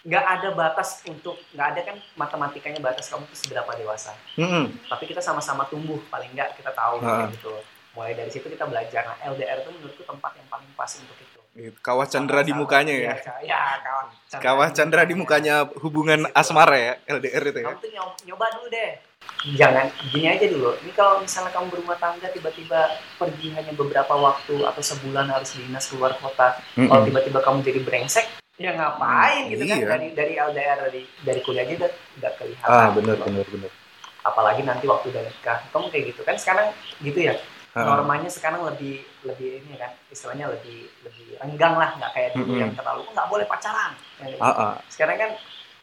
[0.00, 4.72] nggak ada batas untuk nggak ada kan matematikanya batas kamu tuh seberapa dewasa Hmm.
[4.86, 7.28] tapi kita sama-sama tumbuh paling nggak kita tahu Ha.
[7.28, 7.52] gitu
[7.90, 11.28] mulai dari situ kita belajar nah LDR itu menurutku tempat yang paling pas untuk itu
[11.50, 11.74] Gitu.
[11.82, 13.10] Kawah Chandra di mukanya ya.
[13.10, 14.38] Iya, ya, kawah Chandra.
[14.40, 17.66] Kawah Chandra di mukanya hubungan asmara ya, LDR itu ya.
[17.66, 17.90] kamu tuh
[18.22, 18.90] nyoba, dulu deh
[19.52, 24.64] jangan gini aja dulu ini kalau misalnya kamu berumah tangga tiba-tiba pergi hanya beberapa waktu
[24.64, 28.24] atau sebulan harus dinas keluar kota kalau tiba-tiba kamu jadi brengsek
[28.60, 29.88] ya ngapain gitu kan Iya.
[29.88, 33.24] dari dari LDR dari dari kuliah aja udah udah kelihatan Ah, benar gitu.
[33.26, 33.70] benar benar.
[34.20, 36.66] apalagi nanti waktu udah nikah kamu kayak gitu kan sekarang
[37.00, 37.34] gitu ya
[37.72, 42.60] normanya sekarang lebih lebih ini kan istilahnya lebih lebih renggang lah nggak kayak dulu Mm-mm.
[42.60, 44.42] yang terlalu "Oh, nggak boleh pacaran Ya, gitu.
[44.42, 44.72] Ah, ah.
[44.86, 45.30] sekarang kan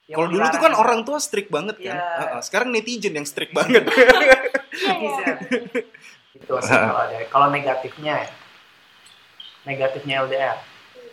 [0.06, 1.92] yang Kalau dulu tuh kan orang tua strict banget kan.
[1.92, 2.00] Iya.
[2.00, 2.42] Ah, ah.
[2.42, 3.84] Sekarang netizen yang strict banget.
[4.78, 5.34] Iya, iya.
[6.32, 8.30] Itu sih kalau ada kalau negatifnya ya.
[9.66, 10.58] negatifnya LDR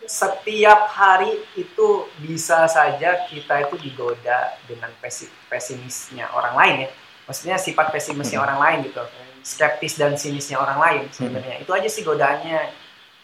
[0.07, 1.87] setiap hari itu
[2.17, 6.89] bisa saja kita itu digoda dengan pesi- pesimisnya orang lain ya.
[7.25, 8.47] Maksudnya sifat pesimisnya Hmm.
[8.47, 9.01] orang lain gitu.
[9.41, 11.61] Skeptis dan sinisnya orang lain sebenarnya.
[11.61, 12.61] Itu aja sih godaannya.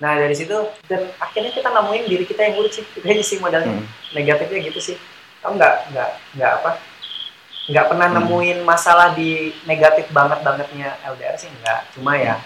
[0.01, 0.53] Nah dari situ
[0.85, 2.81] dan akhirnya kita nemuin diri kita yang buruk sih.
[2.83, 3.73] Itu aja sih modalnya.
[3.73, 3.87] Hmm.
[4.11, 4.95] negatifnya gitu sih.
[5.41, 5.75] Kamu nggak?
[5.93, 6.71] Nggak nggak apa?
[7.69, 8.17] Nggak pernah Hmm.
[8.19, 9.29] nemuin masalah di
[9.63, 11.93] negatif banget bangetnya LDR sih nggak.
[11.93, 12.41] Cuma ya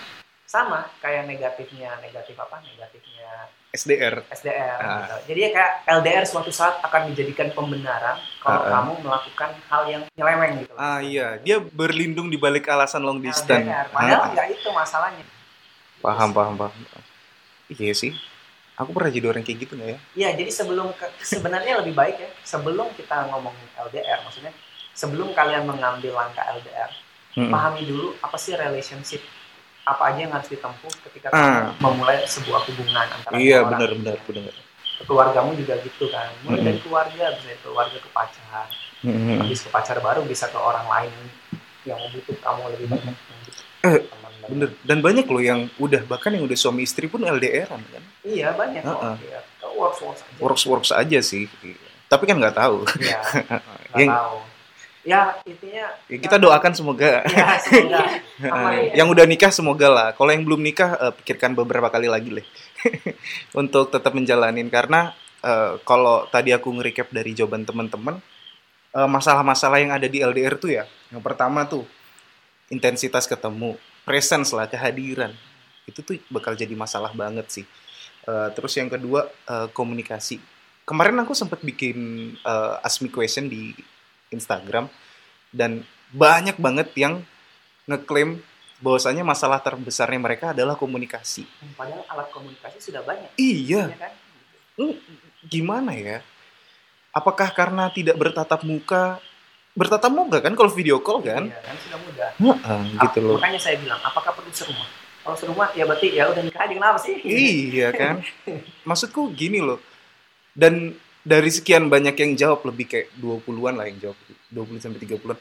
[0.45, 2.59] sama kayak negatifnya negatif apa?
[2.61, 4.15] Negatifnya SDR.
[4.27, 4.97] SDR Ah.
[5.01, 5.15] gitu.
[5.27, 8.71] jadi ya kayak LDR suatu saat akan dijadikan pembenaran kalau Ah, ah.
[8.79, 13.61] kamu melakukan hal yang nyeleweng gitu Ah iya, dia berlindung di balik alasan long distance.
[13.61, 13.87] LDR.
[13.89, 15.25] padahal Ah, nggak itu masalahnya
[15.97, 16.81] paham, paham, paham.
[17.67, 18.13] Iya sih.
[18.75, 19.99] Aku pernah jadi orang kayak gitu nggak ya?
[20.13, 24.51] Iya, jadi sebelum ke- sebenarnya lebih baik ya sebelum kita ngomongin LDR, maksudnya
[24.91, 26.91] sebelum kalian mengambil langkah LDR,
[27.33, 27.49] Mm-mm.
[27.49, 29.23] pahami dulu apa sih relationship,
[29.85, 31.69] apa aja yang harus ditempuh ketika Ah.
[31.71, 34.53] kamu memulai sebuah hubungan antara Iya benar benar benar.
[34.97, 36.65] Keluargamu juga gitu kan, mulai Mm-mm.
[36.65, 38.67] dari keluarga, bisa dari keluarga ke pacar,
[39.03, 39.37] Mm-mm.
[39.37, 41.13] habis ke pacar baru bisa ke orang lain
[41.83, 43.15] yang membutuh kamu lebih banyak.
[43.83, 44.69] Eh, Teman dan- Bener.
[44.81, 48.03] Dan banyak loh yang udah bahkan yang udah suami istri pun LDRan kan.
[48.23, 48.81] Iya banyak.
[48.81, 49.15] Ah, ah.
[49.19, 49.39] Iya.
[49.75, 50.39] Works works aja.
[50.39, 51.45] Works works aja sih.
[52.07, 52.81] Tapi kan nggak tahu.
[52.97, 53.19] Iya.
[53.91, 54.37] nggak Yang- tahu.
[55.05, 55.85] Ya intinya.
[56.09, 58.01] Ya, kita doakan semoga Ya semoga.
[58.41, 58.97] ya.
[58.97, 60.07] yang udah nikah semoga lah.
[60.17, 62.45] Kalau yang belum nikah eh, pikirkan beberapa kali lagi lah
[63.61, 65.13] untuk tetap menjalanin karena
[65.45, 68.17] eh, kalau tadi aku nge-recap dari jawaban teman-teman
[68.97, 70.89] eh, masalah-masalah yang ada di LDR tuh ya.
[71.13, 71.85] Yang pertama tuh
[72.73, 73.77] intensitas ketemu,
[74.09, 75.37] presence lah, kehadiran.
[75.85, 77.65] Itu tuh bakal jadi masalah banget sih.
[78.25, 80.41] Eh, terus yang kedua eh, komunikasi.
[80.85, 81.97] Kemarin aku sempat bikin
[82.41, 83.69] eh, ask me question di
[84.35, 84.91] Instagram
[85.55, 87.23] dan banyak banget yang
[87.87, 88.43] ngeklaim
[88.83, 91.47] bahwasanya masalah terbesarnya mereka adalah komunikasi.
[91.79, 93.31] Padahal alat komunikasi sudah banyak.
[93.39, 94.13] Iya, ya kan?
[94.75, 94.95] Hmm,
[95.47, 96.19] gimana ya?
[97.15, 99.23] Apakah karena tidak bertatap muka?
[99.75, 101.47] Bertatap muka kan kalau video call kan?
[101.47, 102.29] Iya kan sudah mudah.
[102.35, 103.37] Heeh, gitu loh.
[103.39, 104.87] Makanya saya bilang, apakah perlu serumah?
[105.25, 107.15] Kalau serumah ya berarti ya udah nikah aja kenapa sih?
[107.23, 108.21] Iya kan?
[108.87, 109.79] Maksudku gini loh.
[110.51, 114.17] Dan dari sekian banyak yang jawab lebih kayak 20-an lah yang jawab.
[114.53, 115.37] 20 sampai 30-an.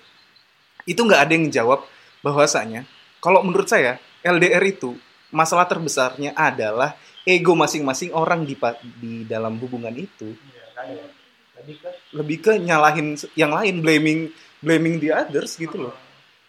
[0.88, 1.84] Itu nggak ada yang jawab
[2.24, 2.88] bahwasanya
[3.20, 4.96] kalau menurut saya LDR itu
[5.28, 6.96] masalah terbesarnya adalah
[7.28, 8.56] ego masing-masing orang di
[8.96, 11.04] di dalam hubungan itu ya.
[11.60, 14.20] Lebih ke lebih ke nyalahin yang lain blaming
[14.64, 15.94] blaming the others gitu loh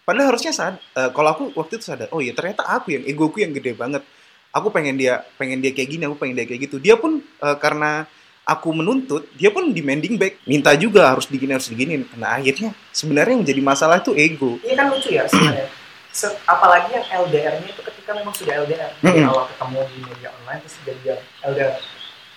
[0.06, 3.42] Padahal harusnya sad, eh, kalau aku waktu itu sadar, oh iya ternyata aku yang egoku
[3.42, 4.06] yang gede banget.
[4.54, 6.78] Aku pengen dia, pengen dia kayak gini, aku pengen dia kayak gitu.
[6.78, 8.06] Dia pun eh, karena
[8.46, 12.06] aku menuntut, dia pun demanding back, minta juga harus digini harus diginin.
[12.16, 14.62] Nah akhirnya sebenarnya yang jadi masalah itu ego.
[14.62, 15.68] Ini kan lucu ya sebenarnya.
[16.16, 19.32] Se- apalagi yang LDR-nya itu ketika memang sudah LDR dari Mm-mm.
[19.34, 21.02] awal ketemu di media online terus jadi
[21.44, 21.74] LDR.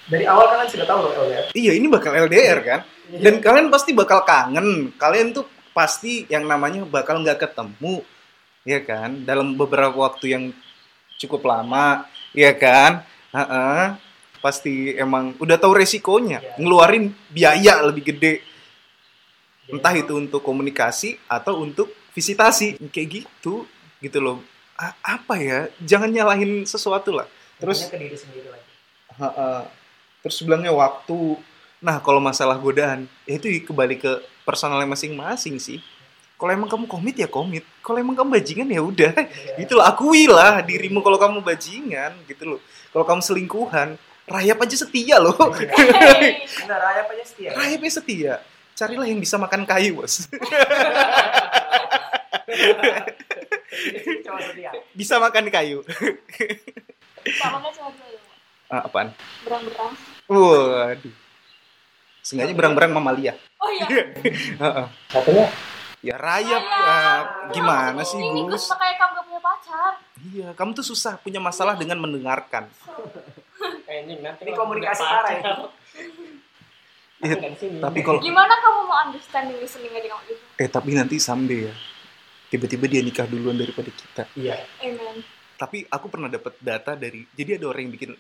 [0.08, 1.44] Dari awal kalian sudah tahu loh LDR.
[1.52, 2.80] Iya ini bakal LDR kan?
[3.08, 4.96] Dan kalian pasti bakal kangen.
[4.96, 5.44] Kalian tuh
[5.76, 8.02] pasti yang namanya bakal nggak ketemu,
[8.64, 9.22] ya kan?
[9.22, 10.44] Dalam beberapa waktu yang
[11.20, 13.04] cukup lama, ya kan?
[13.30, 14.07] Heeh.
[14.38, 16.52] Pasti emang udah tahu resikonya, Iya.
[16.62, 18.40] ngeluarin biaya lebih gede,
[19.68, 23.68] Jadi entah itu untuk komunikasi atau untuk visitasi, kayak gitu,
[24.00, 24.40] gitu loh.
[24.74, 25.68] A- apa ya?
[25.78, 27.26] Jangan nyalahin sesuatu lah.
[27.58, 28.68] terus Terus ke diri sendiri lagi.
[29.18, 29.60] Heeh.
[30.18, 31.38] terus bilangnya waktu.
[31.78, 35.78] Nah, kalau masalah godaan, ya itu kembali ke personalnya masing-masing sih.
[36.34, 37.66] Kalau emang kamu komit ya komit.
[37.82, 39.12] Kalau emang kamu bajingan ya udah.
[39.14, 39.58] Iya.
[39.62, 42.60] Gitu loh, akuilah dirimu kalau kamu bajingan gitu loh.
[42.90, 43.94] Kalau kamu selingkuhan,
[44.28, 45.34] rayap aja setia loh.
[45.56, 46.44] Hey.
[46.44, 47.50] Enggak raya aja setia.
[47.56, 48.34] Rayapnya setia.
[48.78, 50.28] Carilah yang bisa makan kayu, Bos.
[54.98, 55.86] Bisa makan kayu.
[55.86, 56.58] Ya.
[58.68, 59.16] Ah, apaan?
[59.48, 59.96] Berang-berang.
[60.28, 61.14] Waduh.
[62.20, 63.32] Sengaja berang-berang mamalia.
[63.56, 63.88] Oh iya.
[64.60, 64.86] Heeh.
[65.08, 65.48] Satunya
[66.04, 66.60] ya rayap.
[66.60, 66.84] Ayah.
[66.84, 68.68] ah, gimana sih, Ini Gus?
[68.68, 69.92] Kayak kamu gak punya pacar.
[70.20, 72.68] Iya, kamu tuh susah punya masalah dengan mendengarkan.
[73.98, 75.42] Ini nanti Ini kalau komunikasi parah ya.
[77.52, 77.82] sini.
[77.82, 80.42] tapi kalau Gimana kamu mau understanding listening aja kamu gitu?
[80.56, 81.74] eh tapi nanti someday ya.
[82.48, 84.24] Tiba-tiba dia nikah duluan daripada kita.
[84.32, 84.56] Iya.
[84.80, 85.20] Amen.
[85.54, 88.10] Tapi aku pernah dapat data dari jadi ada orang yang bikin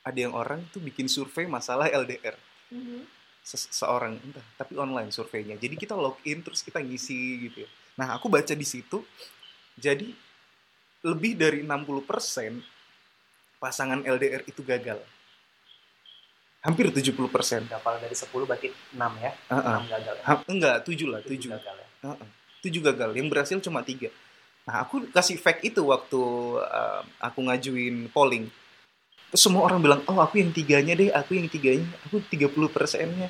[0.00, 2.38] ada yang orang tuh bikin survei masalah LDR.
[2.70, 3.02] Mhm.
[3.44, 5.52] Se- seorang entah, tapi online surveinya.
[5.54, 7.70] Jadi kita login terus kita ngisi gitu ya.
[7.94, 9.04] Nah, aku baca di situ
[9.74, 10.08] jadi
[11.02, 12.64] lebih dari 60%
[13.64, 15.00] pasangan LDR itu gagal.
[16.60, 17.16] Hampir 70%.
[17.72, 19.32] Kalau dari 10 berarti 6 ya.
[19.48, 19.78] Heeh.
[19.80, 20.14] 6 gagal.
[20.20, 21.32] Ha- enggak, 7 lah, 7.
[21.32, 21.88] Tujuh gagal ya.
[22.04, 22.28] Heeh.
[22.60, 24.08] Tujuh gagal, yang berhasil cuma tiga.
[24.64, 26.20] Nah, aku kasih fact itu waktu
[26.60, 28.48] uh, aku ngajuin polling.
[29.28, 33.28] Terus semua orang bilang, oh aku yang tiganya deh, aku yang tiganya, aku 30 persennya.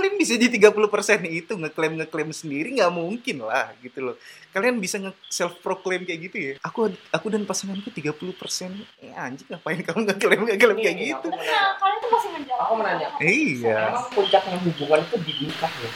[0.00, 4.16] Kalian bisa di 30 persen itu ngeklaim-ngeklaim sendiri nggak mungkin lah gitu loh.
[4.48, 6.52] Kalian bisa nge self proclaim kayak gitu ya.
[6.62, 8.72] Aku aku dan pasanganku 30 persen.
[8.96, 11.28] Eh anjing ngapain kamu ngeklaim ngeklaim kayak Ini, gitu?
[11.28, 11.68] aku Nah, menanya.
[11.76, 12.62] kalian tuh masih menjalani.
[12.64, 13.08] Aku menanya.
[13.20, 13.78] Iya.
[13.86, 15.90] Emang puncaknya hubungan itu di nikah ya?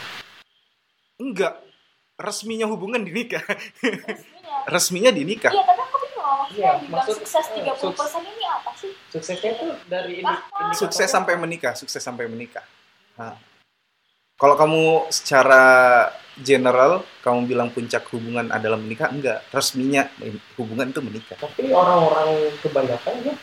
[1.17, 1.53] Enggak.
[2.15, 3.41] Resminya hubungan di nikah.
[3.41, 4.55] Resminya.
[4.67, 5.49] Resminya di nikah.
[5.49, 8.91] Iya, tapi aku bingung loh, maksudnya Iya, dibilang maksud- sukses eh, 30% ini apa sih?
[9.09, 10.29] Suksesnya itu dari ini.
[10.29, 12.61] Indikatornya sukses sampai menikah, sukses sampai menikah.
[13.15, 13.33] Nah,
[14.35, 15.63] kalau kamu secara
[16.35, 19.47] general kamu bilang puncak hubungan adalah menikah, enggak.
[19.55, 20.11] Resminya
[20.59, 21.39] hubungan itu menikah.
[21.39, 23.35] Tapi orang-orang kebanyakan ya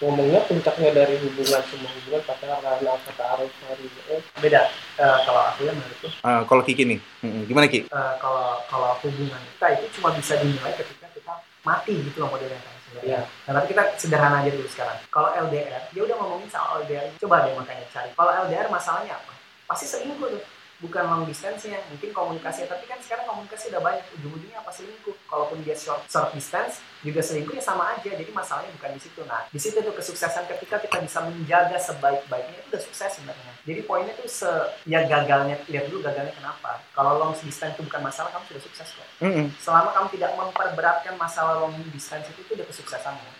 [0.00, 4.64] ngomongnya puncaknya dari hubungan semua hubungan pacaran apa taruh hari eh Beda.
[4.96, 7.44] Eh, kalau aku ya menurutku Ah, kalau Kiki nih, mm-mm.
[7.44, 7.84] gimana Ki?
[7.84, 12.56] eh, kalau kalau hubungan kita itu cuma bisa dinilai ketika kita mati gitu loh modelnya
[12.56, 13.04] kan sebenarnya.
[13.12, 13.20] Iya.
[13.44, 14.96] Nah, tapi kita sederhana aja dulu sekarang.
[15.12, 17.04] Kalau LDR, dia udah ngomongin soal LDR.
[17.20, 18.08] Coba deh makanya cari.
[18.16, 19.32] Kalau LDR masalahnya apa?
[19.70, 20.42] Pasti selingkuh tuh.
[20.80, 22.64] Bukan long distance nya, mungkin komunikasi.
[22.64, 24.04] Tapi kan sekarang komunikasi udah banyak.
[24.16, 25.12] Ujung-ujungnya apa selingkuh?
[25.28, 28.10] Kalaupun dia short, short distance, juga selingkuh ya sama aja.
[28.10, 29.20] Jadi masalahnya bukan di situ.
[29.28, 33.52] Nah, di situ tuh kesuksesan ketika kita bisa menjaga sebaik-baiknya itu udah sukses sebenarnya.
[33.68, 34.50] Jadi poinnya tuh se
[34.88, 36.80] ya gagalnya lihat dulu gagalnya kenapa.
[36.96, 39.52] Kalau long distance itu bukan masalah, kamu sudah sukses kok Mm-mm.
[39.60, 43.30] selama kamu tidak memperberatkan masalah long distance itu itu udah kesuksesanmu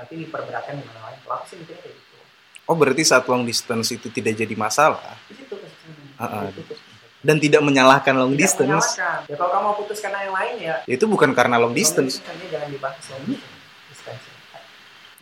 [0.00, 2.13] nanti diperberatkan di mana lain kalau aku sih mikirnya kayak gitu
[2.64, 5.00] Oh berarti saat long distance itu tidak jadi masalah
[6.14, 6.44] Ah, ah.
[6.48, 7.22] Itu kesuksesan.
[7.24, 9.28] dan tidak menyalahkan long Tidak distance, menyalahkan.
[9.28, 12.20] ya kalau kamu mau putus karena yang lain ya itu bukan karena long long distance.
[12.20, 14.24] distance jangan dibahas long distance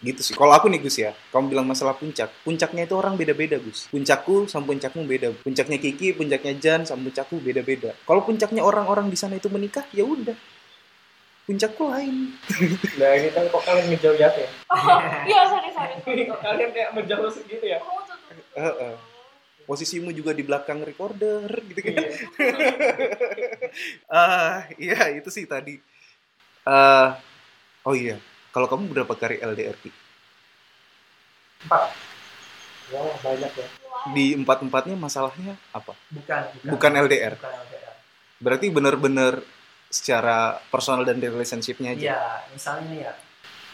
[0.03, 0.35] Gitu sih.
[0.35, 2.27] Kalau aku nih Gus ya, kamu bilang masalah puncak.
[2.43, 3.87] Puncaknya itu orang beda-beda Gus.
[3.87, 5.31] Puncakku sama puncakmu beda.
[5.47, 7.95] Puncaknya Kiki, puncaknya Jan sama puncakku beda-beda.
[8.03, 10.35] Kalau puncaknya orang-orang di sana itu menikah, ya udah.
[11.43, 12.31] Puncakku lain.
[12.97, 16.23] nah ini kan kok kalian ngejauh jauh ya Oh, iya, sorry, sorry.
[16.25, 18.47] kok kalian kayak menjauh segitu ya tuh- tuh-.
[18.55, 18.95] Heeh.
[19.63, 21.95] Posisimu juga di belakang recorder gitu kan.
[21.95, 22.11] Iya.
[24.09, 25.81] Ah, iya itu sih tadi.
[26.63, 27.09] Eh,
[27.83, 29.91] oh iya, kalau kamu berapa kali LDR Ki?
[31.63, 31.83] empat
[32.89, 33.67] Wah, banyak ya
[34.11, 35.95] Di empat-empatnya masalahnya apa?
[36.09, 37.35] bukan Bukan LDR.
[37.35, 37.95] bukan LDR
[38.39, 39.41] Berarti benar-benar
[39.93, 42.01] secara personal dan relationship-nya aja.
[42.03, 43.13] iya misalnya nih ya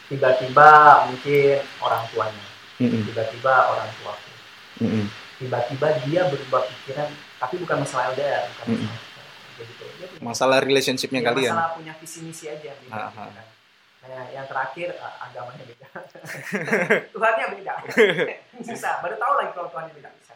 [0.08, 0.68] tiba-tiba
[1.06, 2.46] mungkin orang tuanya
[2.78, 4.32] Mm-mm, tiba-tiba orang tuaku
[4.80, 5.06] mm-mm.
[5.38, 8.88] tiba-tiba dia berubah pikiran tapi bukan masalah LDR bukan Mm-mm.
[8.88, 9.26] masalah
[9.56, 9.84] gitu
[10.18, 11.54] Masalah relationshipnya ya, kalian.
[11.54, 13.30] masalah punya visi misi aja Ah, gitu ah.
[13.30, 13.46] kan.
[13.98, 15.86] Nah, yang terakhir agamanya beda.
[17.14, 17.72] Tuhannya beda.
[18.66, 19.04] Susah.
[19.04, 20.08] Baru tahu lagi kalau Tuhannya beda.
[20.14, 20.32] Bisa.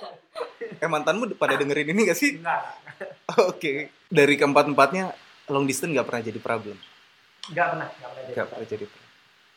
[0.77, 2.37] Eh mantanmu pada dengerin ini gak sih?
[2.37, 2.61] Enggak.
[3.49, 3.88] Oke.
[4.07, 5.14] Dari keempat-empatnya
[5.50, 6.76] long distance nggak pernah jadi problem.
[7.50, 8.35] Enggak pernah, enggak pernah jadi.
[8.35, 9.11] Nggak pernah jadi problem.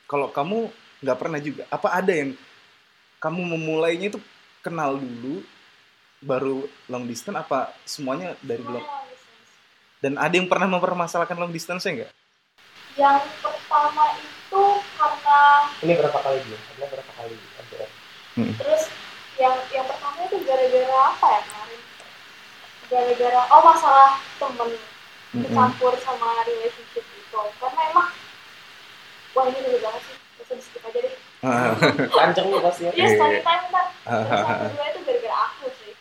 [0.05, 0.57] Kalau kamu
[1.05, 1.63] nggak pernah juga.
[1.69, 2.29] Apa ada yang
[3.21, 4.19] kamu memulainya itu
[4.65, 5.45] kenal dulu
[6.25, 8.81] baru long distance apa semuanya dari long
[10.01, 12.09] dan ada yang pernah mempermasalahkan long distance enggak?
[12.95, 14.63] yang pertama itu
[14.95, 15.39] karena
[15.83, 16.59] Ini berapa kali dia?
[16.79, 17.89] Ini berapa kali LDR?
[18.55, 18.83] terus
[19.35, 21.81] yang yang pertama itu gara-gara apa ya kemarin
[22.87, 24.69] gara-gara oh masalah temen
[25.41, 28.09] kecampur sama relationship itu karena emang
[29.31, 30.15] wah ini ribet banget sih.
[30.37, 31.15] Bisa di skip aja deh.
[32.17, 32.91] Panjang nih pasti ya.
[32.91, 33.07] ya Iya.
[33.15, 35.91] story time ntar terus yang kedua itu gara-gara aku sih.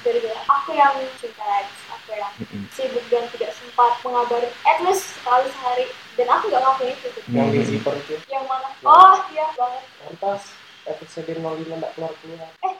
[0.00, 1.44] Gara-gara aku yang cinta
[1.90, 2.32] aku yang
[2.70, 5.86] sibuk dan tidak sempat mengabari at least sekali sehari.
[6.14, 7.08] Dan aku nggak ngakuin itu.
[7.10, 7.22] Tuh.
[7.28, 8.14] Yang di zipper itu.
[8.28, 8.68] yang mana?
[8.82, 9.82] Oh iya banget.
[10.04, 10.42] Lantas
[10.84, 12.48] episode 05 nggak keluar keluar.
[12.60, 12.74] eh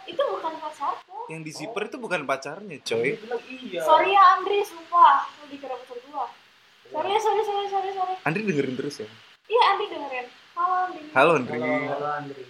[1.27, 3.17] yang di zipper itu bukan pacarnya, coy.
[3.17, 3.81] Iya.
[3.81, 6.29] sorry ya Andri sumpah lu dikira pacar gua
[6.85, 9.09] sorry ya sorry sorry sorry sorry Andri dengerin terus ya.
[9.49, 11.57] iya Andri dengerin halo Andri Halo Andri.
[11.59, 11.89] Halo.
[11.89, 12.43] Halo Andri.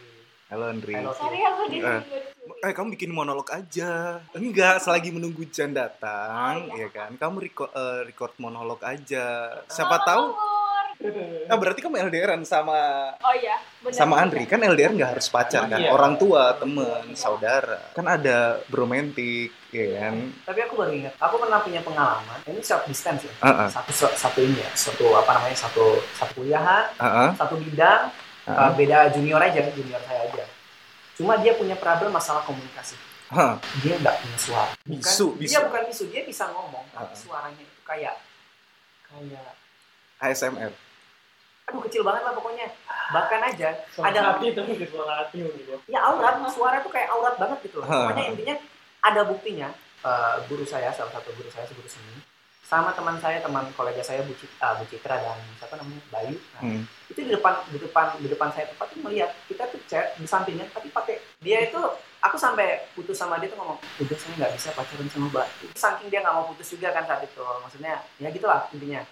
[0.51, 0.93] Halo Andri.
[0.93, 1.11] Halo.
[1.15, 2.03] sorry ya gua di Eh.
[2.61, 4.21] Eh kamu bikin monolog aja.
[4.33, 7.13] Enggak, selagi menunggu Jan datang, Oh, ya kan.
[7.17, 7.73] Kamu record,
[8.05, 9.53] record monolog aja.
[9.69, 10.33] Siapa tahu?
[11.51, 15.67] Ah berarti kamu LDRan sama oh iya benar sama Andri kan LDR nggak harus pacar
[15.67, 15.91] kan Iya.
[15.91, 21.59] orang tua temen saudara kan ada bromantik ya kan Tapi aku baru ingat, aku pernah
[21.59, 22.39] punya pengalaman.
[22.45, 23.35] Ini short distance ya.
[23.41, 23.69] Ah, ah.
[23.69, 28.07] Satu satu ini ya, satu apa namanya satu satu kuliahan, Heeh, satu bidang,
[28.47, 28.55] heeh.
[28.57, 30.47] uh, beda junior aja, junior saya aja.
[31.15, 32.95] Cuma dia punya problem masalah komunikasi.
[33.27, 34.71] Hah, Dia nggak punya suara.
[34.81, 35.59] Bukan, Bisu, Dia bisu.
[35.67, 37.19] bukan bisu, dia bisa ngomong, tapi Ah.
[37.19, 38.15] suaranya itu kayak
[39.05, 39.49] kayak
[40.21, 40.71] ASMR
[41.65, 42.67] aduh kecil banget lah pokoknya.
[43.11, 45.75] Bahkan aja Suara ada hati tapi di suara hati gitu.
[45.87, 47.87] ya aurat, suara tuh kayak aurat banget gitu loh.
[47.87, 48.55] Pokoknya intinya
[49.01, 49.69] ada buktinya.
[50.05, 52.21] eh, guru saya, salah satu guru saya, guru seni,
[52.61, 56.37] sama teman saya, teman kolega saya Bu, Cit- ah, Bu Citra dan siapa namanya Bayu.
[56.53, 56.85] Nah, Hmm.
[57.09, 60.25] itu di depan di depan di depan saya tepat tuh melihat kita tuh chat di
[60.25, 61.81] sampingnya tapi pakai dia itu
[62.21, 66.09] aku sampai putus sama dia tuh ngomong udah saya nggak bisa pacaran sama mbak saking
[66.09, 69.05] dia nggak mau putus juga kan saat itu maksudnya ya gitulah intinya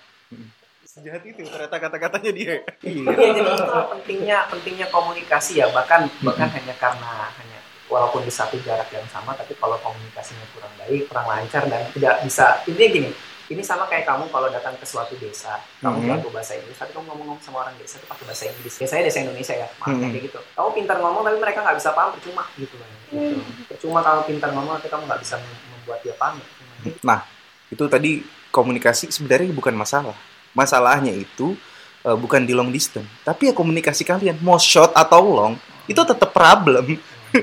[0.92, 6.76] sejahat itu ternyata kata-katanya dia Iya, jadi itu pentingnya pentingnya komunikasi ya bahkan bahkan hanya
[6.76, 11.64] karena hanya walaupun di satu jarak yang sama tapi kalau komunikasinya kurang baik kurang lancar
[11.64, 13.10] dan tidak bisa intinya gini
[13.48, 16.08] ini sama kayak kamu kalau datang ke suatu desa kamu Mhm.
[16.12, 19.18] jago bahasa Inggris tapi kamu ngomong sama orang desa itu pakai bahasa Inggris biasanya desa
[19.22, 20.10] Indonesia ya maaf Mhm.
[20.12, 23.40] kayak gitu kamu pintar ngomong tapi mereka nggak bisa paham percuma gitu kan gitu.
[23.66, 26.46] percuma kamu pintar ngomong tapi kamu nggak bisa mem- membuat dia paham ya.
[27.00, 27.20] nah
[27.68, 28.10] itu tadi
[28.48, 30.12] komunikasi sebenarnya bukan masalah
[30.52, 31.56] masalahnya itu
[32.04, 35.54] eh, bukan di long distance tapi ya komunikasi kalian mau short atau long
[35.86, 36.98] itu tetap problem.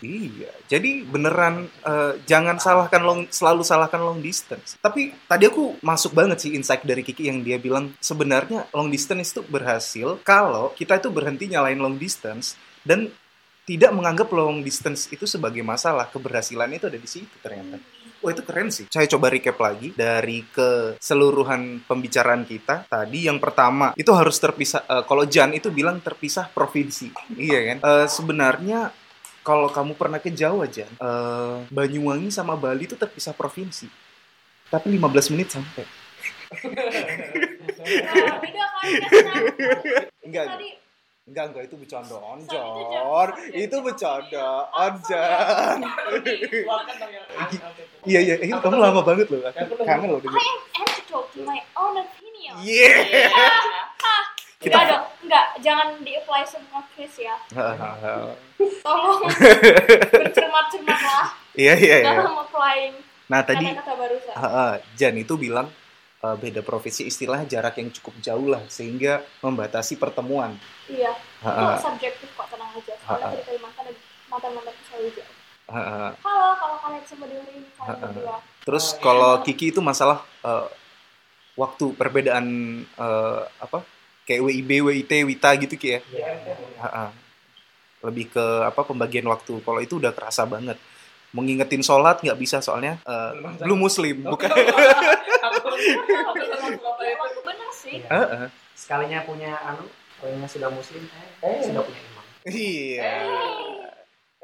[0.00, 4.80] Iya, jadi beneran eh, jangan salahkan long, selalu salahkan long distance.
[4.80, 9.36] Tapi tadi aku masuk banget sih insight dari Kiki yang dia bilang sebenarnya long distance
[9.36, 13.12] itu berhasil kalau kita itu berhenti nyalain long distance dan
[13.68, 16.08] tidak menganggap long distance itu sebagai masalah.
[16.08, 17.76] Keberhasilan itu ada di situ ternyata.
[18.20, 18.84] Wah itu keren sih.
[18.92, 23.24] Saya coba recap lagi dari keseluruhan pembicaraan kita tadi.
[23.24, 24.84] Yang pertama itu harus terpisah.
[24.84, 27.08] eh, kalau Jan itu bilang terpisah provinsi,
[27.40, 27.78] iya kan?
[27.80, 28.92] Eh, sebenarnya
[29.40, 33.88] kalau kamu pernah ke Jawa Jan, eh, Banyuwangi sama Bali itu terpisah provinsi.
[34.68, 35.84] Tapi 15 menit sampai.
[37.80, 39.40] Nah, beda kali ya San.
[40.20, 40.68] Enggak, tadi
[41.28, 42.16] enggak, enggak itu bercanda.
[42.16, 43.28] Onjor.
[43.52, 44.64] itu bercanda.
[44.70, 45.82] Makan
[47.00, 47.24] dong yang
[48.06, 49.40] Iya, iya, iya, kamu lama banget loh.
[49.84, 50.20] Kangen loh.
[50.24, 52.54] I am entitled to my own opinion.
[52.64, 53.28] Yeah.
[54.60, 54.76] Kita...
[54.76, 57.32] Enggak dong, enggak, jangan di-apply semua Chris ya.
[58.84, 59.24] Tolong.
[60.20, 62.20] Bercermat-cermat lah Iya, iya, iya.
[62.20, 62.92] dalam applying
[63.30, 65.70] Nah, tadi kata-kata Jan itu bilang
[66.20, 70.54] eh, beda profesi istilah jarak yang cukup jauh lah sehingga membatasi pertemuan.
[70.86, 72.94] Iya, ah, itu subjektif kok, tenang aja.
[73.08, 73.32] Ah.
[73.32, 73.96] dari Kalimantan dan
[74.28, 75.34] mantan-mantan selalu jauh.
[75.72, 76.12] ah.
[76.20, 78.12] Halo, kalau kalian semua dengerin kalian ah.
[78.12, 78.36] berdua.
[78.60, 80.68] Terus kalau Kiki itu masalah eh,
[81.56, 82.46] waktu perbedaan
[82.84, 83.82] eh, apa
[84.28, 86.00] kayak WIB, WIT, WITA gitu Ki ya.
[86.12, 86.54] Iya.
[86.78, 87.10] Ah, ah.
[88.00, 89.60] Lebih ke apa pembagian waktu.
[89.64, 90.76] Kalau itu udah kerasa banget.
[91.30, 93.32] Mengingetin sholat nggak bisa soalnya eh,
[93.62, 94.50] belum muslim, bukan?
[97.44, 97.96] Bener sih.
[98.04, 98.48] Iya.
[98.76, 99.84] Sekalinya punya anu
[100.16, 101.02] sekalinya sudah muslim
[101.40, 101.60] eh, Eh.
[101.64, 103.12] sudah punya imam Iya.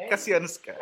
[0.09, 0.76] Kasihan sekali.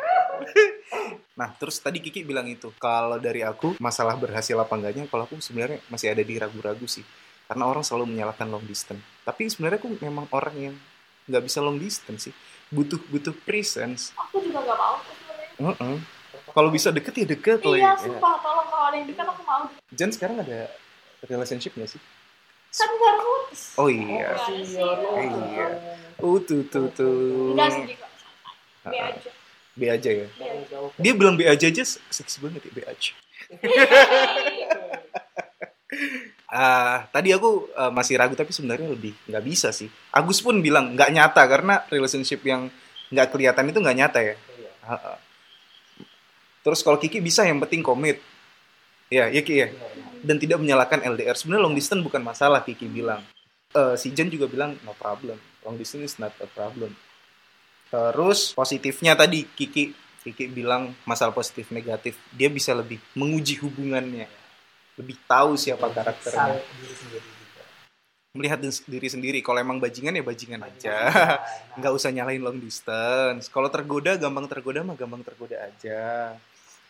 [1.39, 2.67] Nah, terus tadi Kiki bilang itu.
[2.75, 7.03] Kalau dari aku, masalah berhasil apa enggaknya, kalau aku sebenarnya masih ada di ragu-ragu sih.
[7.47, 8.99] Karena orang selalu menyalahkan long distance.
[9.23, 10.75] Tapi sebenarnya aku memang orang yang
[11.31, 12.35] nggak bisa long distance sih.
[12.67, 14.11] Butuh butuh presence.
[14.19, 15.47] Aku juga nggak mau sebenarnya.
[15.63, 15.97] Heeh.
[16.55, 17.93] Kalau bisa deket ya deket lah Iya, ya.
[17.99, 18.33] sumpah.
[18.39, 19.63] Tolong kalau ada yang dekat aku mau.
[19.91, 20.71] Jan sekarang ada
[21.21, 22.01] relationship nggak sih?
[22.71, 23.61] Kan baru putus.
[23.75, 24.31] Oh iya.
[24.47, 24.87] Iya,
[25.19, 25.67] Iya.
[26.19, 27.51] Oh tuh tuh tuh.
[27.51, 28.09] Enggak sih, Kak.
[28.85, 29.31] Be Ah, aja.
[29.75, 30.27] B aja ya.
[30.31, 30.77] Be aja.
[30.95, 33.11] Dia bilang B aja aja seksi banget ya B aja.
[36.45, 39.91] Ah, tadi aku eh, masih ragu tapi sebenarnya lebih nggak bisa sih.
[40.13, 42.71] Agus pun bilang nggak nyata karena relationship yang
[43.11, 44.35] nggak kelihatan itu nggak nyata ya.
[44.39, 44.71] Iya.
[44.85, 45.17] Ah, ah.
[46.65, 48.17] Terus kalau Kiki bisa yang penting komit.
[49.13, 49.69] Ya, ya Ki ya.
[50.25, 51.37] Dan tidak menyalahkan LDR.
[51.37, 53.21] Sebenarnya long distance bukan masalah Kiki bilang.
[53.69, 55.37] Eh, si Jen juga bilang no problem.
[55.61, 56.97] Long distance is not a problem.
[57.93, 59.93] Terus positifnya tadi Kiki
[60.25, 62.17] Kiki bilang masalah positif negatif.
[62.33, 64.25] Dia bisa lebih menguji hubungannya.
[64.97, 66.65] Lebih tahu siapa karakternya.
[68.33, 68.57] Melihat
[68.89, 69.39] diri sendiri.
[69.45, 70.97] Kalau emang bajingan ya bajingan aja.
[71.13, 71.37] Nah,
[71.77, 73.53] nggak usah nyalahin long distance.
[73.53, 76.33] Kalau tergoda, gampang tergoda mah gampang tergoda aja.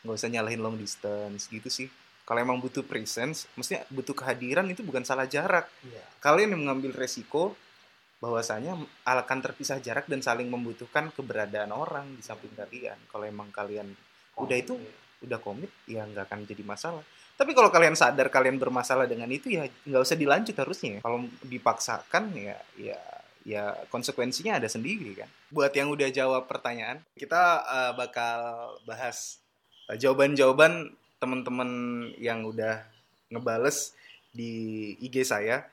[0.05, 1.89] Nggak usah nyalahin long distance gitu sih.
[2.25, 5.69] Kalau emang butuh presence, mestinya butuh kehadiran itu bukan salah jarak.
[5.85, 6.01] Iya.
[6.21, 7.53] Kalian yang mengambil resiko
[8.17, 8.73] bahwasanya
[9.05, 12.97] akan terpisah jarak dan saling membutuhkan keberadaan orang di samping kalian.
[13.11, 13.93] Kalau emang kalian
[14.41, 14.73] udah itu
[15.21, 17.05] udah komit, ya nggak akan jadi masalah.
[17.35, 21.03] Tapi kalau kalian sadar kalian bermasalah dengan itu ya nggak usah dilanjut harusnya.
[21.05, 22.99] Kalau dipaksakan ya ya
[23.45, 25.29] ya konsekuensinya ada sendiri kan.
[25.53, 28.39] Buat yang udah jawab pertanyaan, kita eh, bakal
[28.87, 29.44] bahas
[29.93, 31.69] jawaban-jawaban teman-teman
[32.17, 32.81] yang udah
[33.29, 33.93] ngebales
[34.33, 35.69] di IG saya.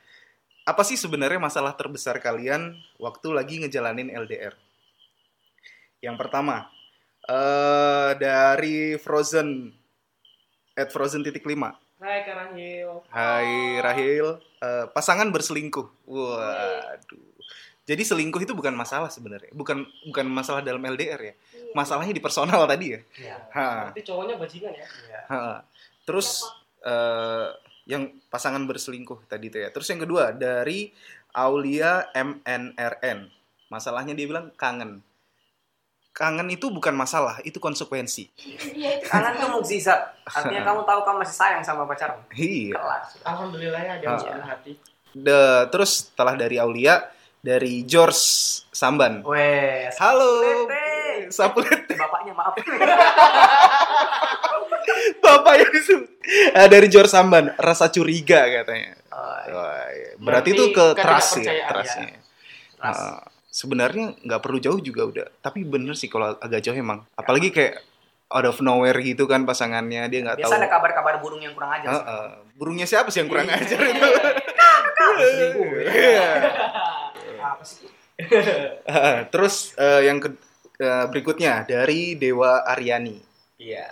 [0.69, 4.55] Apa sih sebenarnya masalah terbesar kalian waktu lagi ngejalanin LDR?
[6.05, 6.69] Yang pertama,
[7.27, 9.73] eh dari Frozen
[10.77, 11.75] at Frozen titik lima.
[12.03, 12.91] Hai Kak Rahil.
[13.11, 14.29] Hai Rahil,
[14.63, 16.07] Eh, pasangan berselingkuh.
[16.07, 17.32] Waduh.
[17.83, 21.35] Jadi selingkuh itu bukan masalah sebenarnya, bukan bukan masalah dalam LDR ya.
[21.35, 21.75] Iya.
[21.75, 23.01] Masalahnya di personal tadi ya.
[23.19, 23.37] Iya.
[23.51, 24.87] Ha, Berarti cowoknya bajingan ya?
[24.87, 25.21] Iya.
[25.27, 25.41] ha.
[26.07, 26.47] Terus
[26.87, 27.47] eh,
[27.91, 29.69] yang pasangan berselingkuh tadi tuh ya.
[29.75, 30.95] Terus yang kedua dari
[31.35, 33.27] Aulia MNRN.
[33.67, 35.03] Masalahnya dia bilang kangen.
[36.13, 38.29] Kangen itu bukan masalah, itu konsekuensi.
[38.77, 40.23] Iya, itu Kangen tuh mukjizat.
[40.29, 42.21] Artinya kamu tahu kamu masih sayang sama pacarmu.
[42.37, 42.77] Iya.
[42.77, 43.07] Kelas.
[43.25, 44.73] Alhamdulillah ya ada yang sepenuh hati.
[45.17, 47.01] The- terus setelah dari Aulia,
[47.43, 48.23] dari George
[48.71, 49.27] Samban.
[49.27, 50.47] Weh, Halo.
[51.29, 51.99] Sapulete.
[51.99, 52.55] Bapaknya maaf.
[55.23, 56.09] Bapak yang disebut.
[56.55, 58.95] Ah, dari George Samban, rasa curiga katanya.
[59.11, 60.11] Oh, Wah, iya.
[60.17, 62.15] Berarti, itu ke trust ya, trustnya.
[62.79, 62.99] Ras.
[62.99, 63.19] Ah,
[63.51, 65.27] sebenarnya nggak perlu jauh juga udah.
[65.43, 67.03] Tapi bener sih kalau agak jauh emang.
[67.19, 67.83] Apalagi kayak
[68.33, 70.47] out of nowhere gitu kan pasangannya dia nggak tahu.
[70.47, 71.91] Biasa ada kabar-kabar burung yang kurang ajar.
[71.91, 72.03] Sih.
[72.07, 72.31] ah.
[72.55, 73.59] Burungnya siapa sih yang kurang Iya.
[73.59, 74.07] ajar itu?
[75.91, 76.31] Iya.
[77.43, 77.91] Apa sih?
[78.87, 80.39] Ah, Terus eh, yang ke-
[80.79, 83.19] eh, berikutnya dari Dewa Aryani.
[83.59, 83.87] Iya.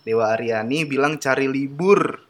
[0.00, 2.20] Dewa Aryani bilang cari libur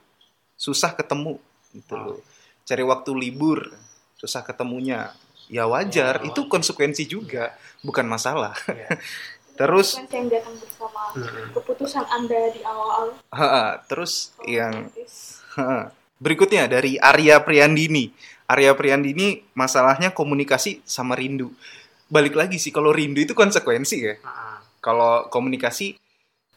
[0.55, 1.39] susah ketemu
[1.73, 2.19] gitu loh.
[2.65, 3.71] Cari waktu libur
[4.17, 5.11] susah ketemunya.
[5.45, 7.53] Ya wajar, Ya, itu konsekuensi juga,
[7.85, 8.57] bukan masalah.
[8.65, 8.89] Iya.
[9.61, 11.03] Terus Konsekuensi yang datang bersama
[11.55, 12.61] keputusan Anda di
[13.31, 15.39] ha, terus yang Otomatis.
[15.55, 18.11] ha, berikutnya dari Arya Priyandini.
[18.45, 21.53] Arya Priyandini masalahnya komunikasi sama rindu.
[22.13, 24.15] Balik lagi sih kalau rindu itu konsekuensi ya.
[24.25, 25.97] Ah, Kalau komunikasi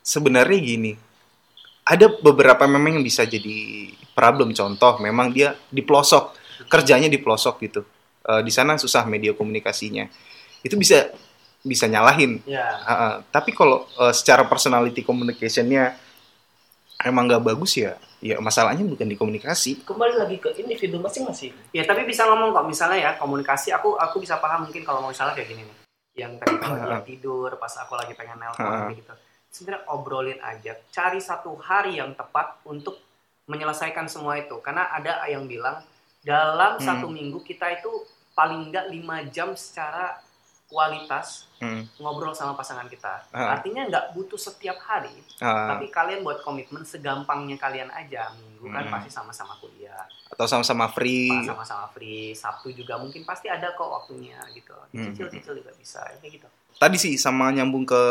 [0.04, 0.94] sebenarnya gini.
[1.88, 6.36] Ada beberapa memang yang bisa jadi problem contoh memang dia di pelosok,
[6.68, 7.82] kerjanya di pelosok gitu.
[8.28, 10.04] Eh, di sana susah media komunikasinya.
[10.60, 11.08] Itu bisa
[11.64, 12.44] bisa nyalahin.
[12.44, 12.68] Ya.
[12.84, 13.10] Ha, ha.
[13.32, 15.96] tapi kalau eh, secara personality communicationnya
[17.04, 19.86] emang nggak bagus ya, ya masalahnya bukan di komunikasi.
[19.86, 21.54] Kembali lagi ke individu masing-masing.
[21.70, 25.12] Ya tapi bisa ngomong kok misalnya ya komunikasi aku aku bisa paham mungkin kalau mau
[25.12, 25.78] misalnya kayak gini nih.
[26.18, 28.90] Yang tadi kalau dia tidur pas aku lagi pengen nelpon Ah.
[28.90, 29.14] gitu.
[29.48, 32.98] Sebenarnya obrolin aja, cari satu hari yang tepat untuk
[33.48, 34.58] menyelesaikan semua itu.
[34.60, 35.80] Karena ada yang bilang
[36.20, 36.84] dalam Hmm.
[36.84, 37.90] satu minggu kita itu
[38.34, 40.20] paling enggak 5 jam secara
[40.68, 41.90] kualitas Hmm.
[41.98, 43.26] ngobrol sama pasangan kita.
[43.32, 43.56] Ah.
[43.56, 45.10] Artinya nggak butuh setiap hari,
[45.40, 48.30] Ah, tapi kalian buat komitmen segampangnya kalian aja.
[48.32, 48.94] Minggu kan Hmm.
[48.94, 51.32] pasti sama-sama kuliah, atau sama-sama free.
[51.42, 52.32] sama-sama free.
[52.32, 54.76] Sabtu juga mungkin pasti ada kok waktunya gitu.
[54.92, 55.10] Hmm.
[55.10, 56.48] Cicil-cicil juga bisa kayak gitu.
[56.78, 58.02] Tadi sih sama nyambung ke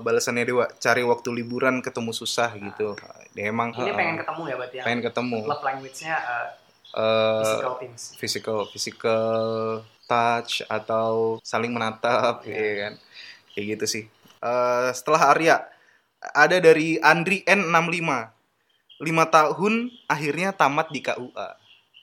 [0.00, 2.98] balasannya Dewa, cari waktu liburan ketemu susah gitu.
[3.30, 4.82] Dia emang Ini ha, pengen ketemu ya berarti ya.
[4.82, 5.38] pengen ketemu.
[5.46, 6.46] Love language-nya uh,
[6.88, 8.02] Eh, physical things.
[8.16, 9.38] physical physical
[10.08, 12.56] touch atau saling menatap Iya.
[12.56, 12.94] ya kan
[13.52, 14.04] kayak gitu sih
[14.38, 15.56] Eh, setelah Arya
[16.34, 18.10] Ada dari Andri N65.
[18.98, 19.74] 5 tahun
[20.10, 21.48] akhirnya tamat di KUA.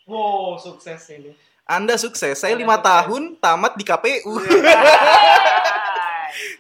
[0.08, 1.36] Wow, sukses ini.
[1.68, 4.32] Anda sukses, saya lima tahun tamat di KPU.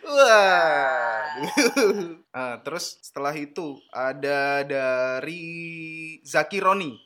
[0.03, 1.23] Wah.
[2.35, 6.99] Ah, terus setelah itu ada dari Zaki Roni.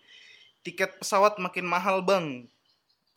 [0.66, 2.50] Tiket pesawat makin mahal, Bang.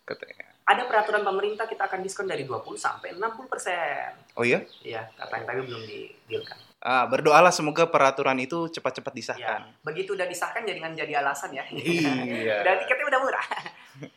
[0.05, 0.52] Katanya.
[0.63, 4.15] Ada peraturan pemerintah kita akan diskon dari 20 sampai 60 persen.
[4.33, 4.63] Oh iya?
[4.81, 6.59] Iya, katanya tapi belum di-dealkan.
[6.79, 9.61] Ah, berdoalah semoga peraturan itu cepat-cepat Ya, disahkan.
[9.83, 11.63] begitu udah disahkan jangan jadi alasan ya.
[11.69, 12.63] Iya.
[12.67, 13.47] Dan tiketnya udah murah.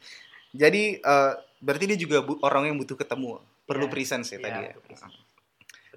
[0.56, 3.92] Jadi eh, berarti dia juga bu- orang yang butuh ketemu, perlu Iya.
[3.92, 4.72] presence ya Iya, tadi ya.
[4.72, 5.16] butuh presence.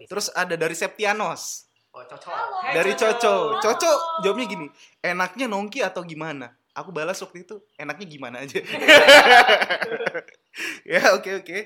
[0.05, 1.43] Terus ada dari Septianos.
[1.89, 2.31] oh cocok.
[2.31, 2.75] Halo.
[2.75, 3.35] Dari Coco.
[3.59, 4.67] Coco jawabnya gini,
[5.01, 6.53] enaknya nongki atau gimana?
[6.79, 8.63] Aku balas waktu itu, enaknya gimana aja.
[10.87, 11.59] ya oke oke.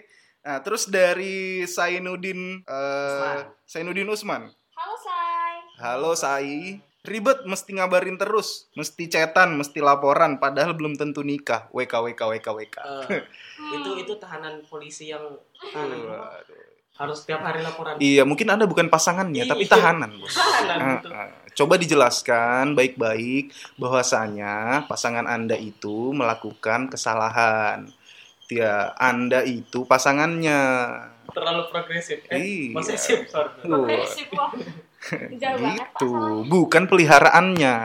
[0.42, 3.38] Nah terus dari Sainuddin, eh Usman.
[3.68, 4.42] Sainuddin Usman.
[4.72, 5.52] Halo Say.
[5.78, 6.56] Halo Sai.
[7.02, 11.66] Ribet, mesti ngabarin terus, mesti cetan, mesti laporan, padahal belum tentu nikah.
[11.74, 12.76] WK WK WK WK.
[13.10, 13.22] Eh,
[13.74, 15.34] itu itu tahanan polisi yang
[15.74, 16.62] anu, Waduh.
[16.94, 17.98] harus tiap hari laporan.
[17.98, 19.74] Iya, mungkin Anda bukan pasangannya, tapi Iya.
[19.74, 20.30] tahanan, Bos.
[20.30, 21.10] Tahanan, Ah, betul.
[21.53, 27.92] Coba dijelaskan baik-baik bahwasanya pasangan Anda itu melakukan kesalahan.
[28.46, 30.61] Dia Anda itu pasangannya.
[31.28, 32.24] Terlalu progresif.
[32.28, 32.74] Eh, Iya.
[32.74, 33.53] posesif, sorry.
[33.62, 34.50] Progresif Pak.
[35.32, 36.12] gitu,
[36.46, 37.76] bukan peliharaannya.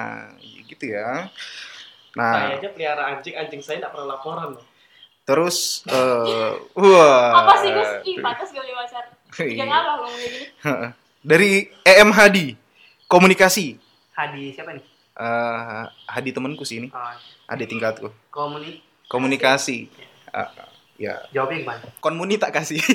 [0.68, 1.28] Gitu ya.
[2.14, 4.66] Nah, Saya aja pelihara anjing, anjing saya tidak pernah laporan loh.
[5.24, 7.36] terus eh wah.
[7.44, 7.92] Apa sih Gus?
[8.06, 9.04] Ih, batas gak boleh pacar.
[9.44, 9.60] Iya.
[9.60, 10.48] Jangan apa ngomongnya gini.
[11.20, 11.52] Dari
[11.84, 12.38] EMHD
[13.08, 13.80] komunikasi.
[14.14, 14.84] Hadi siapa nih?
[15.18, 17.14] Eh Hadi temanku sih ini, Oh,
[17.50, 18.14] adik tingkatku.
[18.30, 19.88] komuni Komunikasi.
[20.30, 20.52] Ah,
[21.00, 21.82] ya, jawabnya gimana?
[22.04, 22.78] konmuni tak kasih.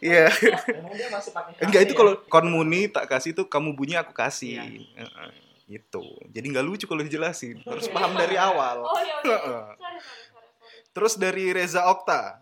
[0.00, 0.32] Iya.
[1.60, 1.98] Enggak itu ya?
[2.00, 4.56] kalau konmuni tak kasih tuh kamu bunyi aku kasih.
[4.56, 4.64] Iya.
[5.04, 5.30] Heeh,
[5.68, 6.02] Gitu.
[6.32, 7.60] Jadi nggak lucu kalau dijelasin.
[7.62, 8.82] Harus paham dari awal.
[8.82, 9.38] Oh iya, iya.
[9.38, 10.90] Sorry, sorry, sorry.
[10.96, 12.40] Terus dari Reza Okta.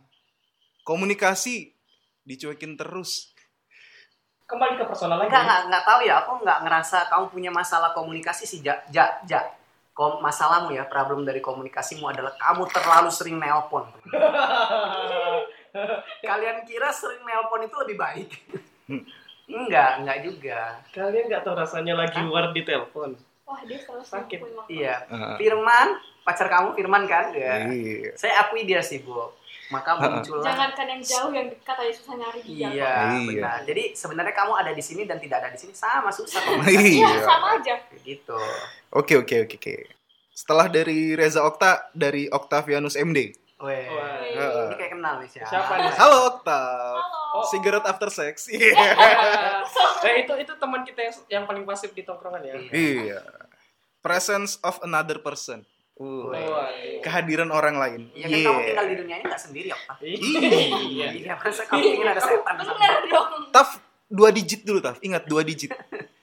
[0.87, 1.77] Komunikasi
[2.29, 3.33] dicuekin terus.
[4.45, 5.33] Kembali ke personal lagi.
[5.33, 6.15] Enggak, enggak, enggak tahu ya.
[6.25, 8.77] Aku enggak ngerasa kamu punya masalah komunikasi sih, Ja.
[8.93, 9.41] Ja, ja.
[9.97, 13.83] Kom masalahmu ya, problem dari komunikasimu adalah kamu terlalu sering nelpon.
[16.23, 18.31] Kalian kira sering nelpon itu lebih baik?
[19.51, 20.61] enggak, enggak juga.
[20.95, 22.31] Kalian nggak tahu rasanya lagi Hah?
[22.31, 23.19] war di telepon.
[23.43, 24.39] Wah, dia selalu Sakit.
[24.71, 25.03] Iya.
[25.09, 25.35] Heeh.
[25.41, 27.35] Firman, pacar kamu Firman kan?
[27.35, 27.67] Ya.
[27.67, 28.15] Iya.
[28.15, 29.35] Saya akui dia sih, Bu.
[29.69, 32.57] Maka muncullah Jangankan yang jauh, yang dekat aja susah nyari dia.
[32.57, 33.29] Iya, Iya.
[33.29, 33.59] benar.
[33.63, 36.49] Jadi sebenarnya kamu ada di sini dan tidak ada di sini sama susah Iya.
[36.49, 36.93] komunikasi.
[36.97, 37.75] Iya, sama aja.
[37.85, 38.39] Kayak gitu.
[38.91, 39.75] Oke oke oke oke.
[40.33, 43.37] Setelah dari Reza Okta dari Octavianus MD.
[43.59, 43.85] Weh.
[43.91, 44.23] Wah.
[44.25, 44.67] Heeh.
[44.71, 45.51] Ini kayak kenal nih siapa?
[45.51, 45.93] Siapa nih?
[45.99, 46.95] Halo Oktav.
[46.95, 47.45] Halo.
[47.47, 48.49] Cigarette after sex.
[48.49, 48.73] Iya.
[49.99, 52.55] nah itu itu teman kita yang, yang paling pasif di tongkrongan ya.
[52.57, 52.71] Iya.
[52.73, 53.21] Iya.
[53.99, 55.67] Presence of another person.
[55.99, 56.31] Uh,
[57.03, 58.01] kehadiran orang lain.
[58.15, 59.95] Iya kan kamu tinggal di dunia ini nggak sendiri, Okta.
[59.99, 61.09] Iya.
[61.11, 62.55] Iya, masa kamu ingin ada setan?
[62.55, 63.29] Bener dong.
[63.51, 65.03] Taf dua digit dulu Taf.
[65.03, 65.75] Ingat dua digit.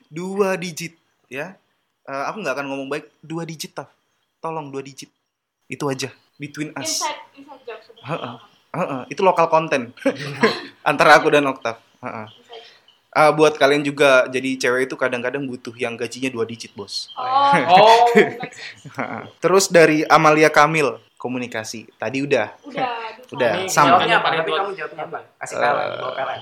[0.07, 0.95] Dua digit
[1.28, 1.59] ya.
[2.07, 3.91] Eh, aku nggak akan ngomong baik dua digit Taf.
[4.39, 5.11] Tolong dua digit.
[5.67, 6.07] Itu aja
[6.39, 7.03] between us.
[7.03, 8.03] Inside, inside job sudah.
[8.07, 8.36] Heeh.
[8.76, 9.95] Heeh, itu lokal konten
[10.89, 11.80] antara aku dan Oktav.
[12.03, 12.28] Heeh.
[12.28, 12.45] Inside.
[13.16, 17.07] Ah, buat kalian juga jadi cewek itu kadang-kadang butuh yang gajinya dua digit bos.
[17.16, 18.11] Oh, Oh.
[19.43, 22.91] Terus dari Amalia Kamil komunikasi tadi udah Udah,
[23.32, 23.97] Udah, Ini sama.
[23.97, 24.28] Jawabnya apa?
[24.36, 25.20] Tapi kamu jawabnya apa?
[25.39, 26.36] Kasih Eh, bawa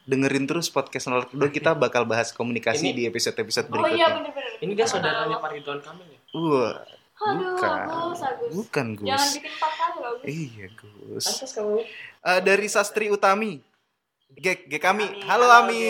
[0.00, 4.08] dengerin terus podcast nolak kedua kita bakal bahas komunikasi Ini- di episode-episode Oh iya, berikutnya.
[4.16, 4.52] bener-bener.
[4.60, 6.18] ini dia saudaranya Pak Ridwan Kamil ya.
[6.32, 6.72] Wah,
[7.20, 8.50] Aduh, bukan, Agus, Agus.
[8.50, 9.26] bukan Jangan Gus.
[9.34, 10.24] bikin empat kali loh, Gus.
[10.26, 11.24] Iya Gus.
[11.28, 11.74] Pantas kamu.
[12.20, 13.52] Eh, dari Sastri Utami.
[14.32, 15.04] Gek, Gek kami.
[15.04, 15.80] Ami, Halo halo, Ami.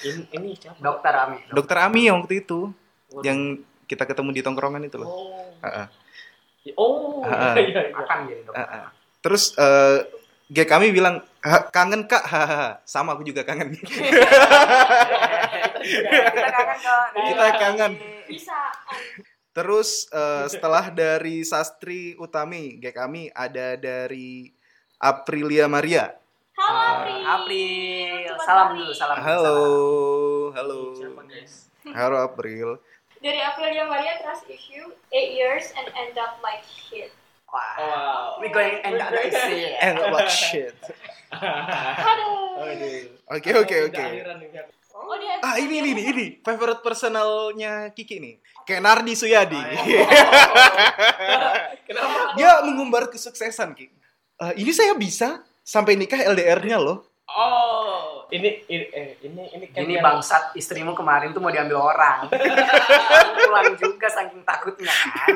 [0.00, 0.80] Ini, ini siapa?
[0.80, 1.38] Dokter Ami.
[1.48, 2.72] Dokter Ami yang waktu itu,
[3.12, 3.22] Waduh.
[3.22, 3.38] yang
[3.84, 5.08] kita ketemu di tongkrongan itu loh.
[5.08, 5.52] Oh.
[5.60, 5.86] Heeh.
[6.74, 7.60] Oh, Ah, ah.
[7.60, 7.92] iya, iya.
[7.92, 8.64] Akan jadi dokter.
[8.64, 8.84] Heeh.
[9.20, 9.98] Terus eh
[10.44, 12.80] Gek kami bilang "Ha, kangen kak, hahaha.
[12.84, 13.72] sama aku juga kangen.
[15.84, 17.04] Kita kangen kok.
[17.16, 17.92] Kita kangen.
[18.28, 18.60] Bisa.
[19.52, 24.52] Terus eh, setelah dari Sastri Utami, Gek kami ada dari
[24.96, 26.12] Aprilia Maria.
[26.54, 27.14] Halo, Apri.
[27.26, 29.16] April, Cepat salam dulu, salam.
[29.18, 30.54] Halo, salam.
[30.54, 30.78] halo.
[30.94, 31.66] Siapa guys?
[31.82, 32.68] Halo April.
[33.18, 37.10] Dari Aprilia Maria trust issue 8 years and end up like shit.
[37.50, 37.58] Wah.
[37.74, 38.38] Wow.
[38.38, 39.74] We going end up like shit.
[39.82, 40.78] And what shit.
[41.34, 42.62] Aduh.
[43.34, 44.04] Oke oke oke.
[44.94, 48.38] Oh, dia Ah ini ini ini, ini favorite personalnya Kiki nih.
[48.62, 49.58] Kenardi Suyadi.
[51.90, 52.38] Kenapa?
[52.38, 53.90] Dia mengumbar kesuksesan Ki.
[54.38, 57.08] Eh, ini saya bisa sampai nikah LDR-nya loh.
[57.26, 61.80] Oh, ini ini eh, ini ini kan Ini yang- bangsat istrimu kemarin tuh mau diambil
[61.82, 62.28] orang.
[63.40, 65.34] Pulang juga saking takutnya kan.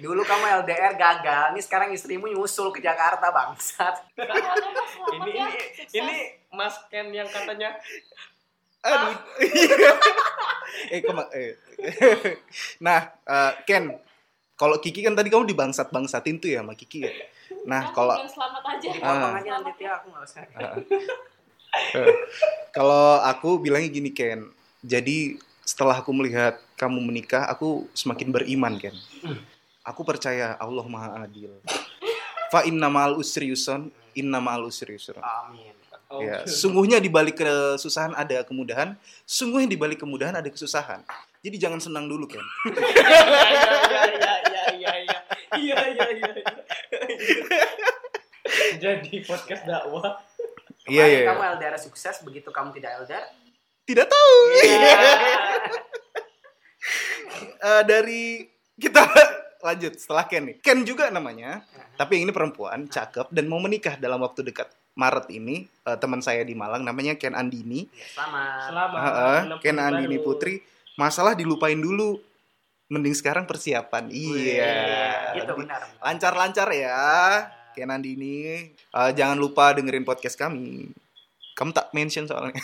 [0.00, 4.06] Dulu kamu LDR gagal, nih sekarang istrimu nyusul ke Jakarta bangsat.
[5.12, 5.46] ini ini
[5.92, 6.16] ini
[6.48, 7.74] Mas Ken yang katanya
[8.80, 9.16] Aduh.
[10.92, 11.56] eh, kema- eh.
[12.84, 13.96] nah, eh, Ken,
[14.54, 17.12] kalau Kiki kan tadi kamu dibangsat-bangsatin tuh ya sama Kiki ya.
[17.66, 18.88] Nah, Aku kalau selamat aja.
[19.02, 19.34] Ah.
[19.40, 20.42] aja nanti ya aku nggak usah.
[22.70, 24.46] kalau aku bilangnya gini Ken.
[24.84, 28.94] Jadi setelah aku melihat kamu menikah, aku semakin beriman Ken.
[29.82, 31.50] Aku percaya Allah Maha Adil.
[32.52, 35.18] Fa inna ma'al usri yusron, inna ma'al usri yusron.
[35.18, 35.74] Amin.
[36.12, 38.94] oh, Ya, sungguhnya di balik kesusahan ada kemudahan,
[39.26, 41.02] sungguhnya di balik kemudahan ada kesusahan.
[41.42, 42.40] Jadi jangan senang dulu, Ken.
[42.40, 42.70] iya
[43.90, 44.33] iya iya
[45.60, 46.54] iya iya iya iya
[48.82, 50.20] jadi podcast dakwah
[50.84, 51.20] Iya, iya.
[51.32, 53.24] Kamu LDR sukses, begitu kamu tidak LDR.
[53.88, 54.34] Tidak tahu.
[54.60, 55.00] Iya.
[57.64, 58.44] Eh, dari
[58.76, 59.00] kita
[59.66, 60.56] lanjut setelah Ken nih.
[60.60, 61.64] Ken juga namanya,
[61.96, 64.68] tapi yang ini perempuan, cakep dan mau menikah dalam waktu dekat.
[64.94, 67.88] Maret ini eh, teman saya di Malang namanya Ken Andini.
[67.88, 68.60] Ya, Selamat.
[68.68, 70.26] selamat Heeh, enam Ken Andini baru.
[70.28, 70.54] Putri.
[71.00, 72.20] Masalah dilupain dulu.
[72.94, 74.06] Mending sekarang persiapan.
[74.14, 75.34] Iya.
[75.34, 75.82] Gitu benar.
[75.98, 77.02] Lancar-lancar ya.
[77.74, 78.70] Ken Andini.
[78.70, 80.94] Eh, jangan lupa dengerin podcast kami.
[81.58, 82.58] Kamu tak mention soalnya.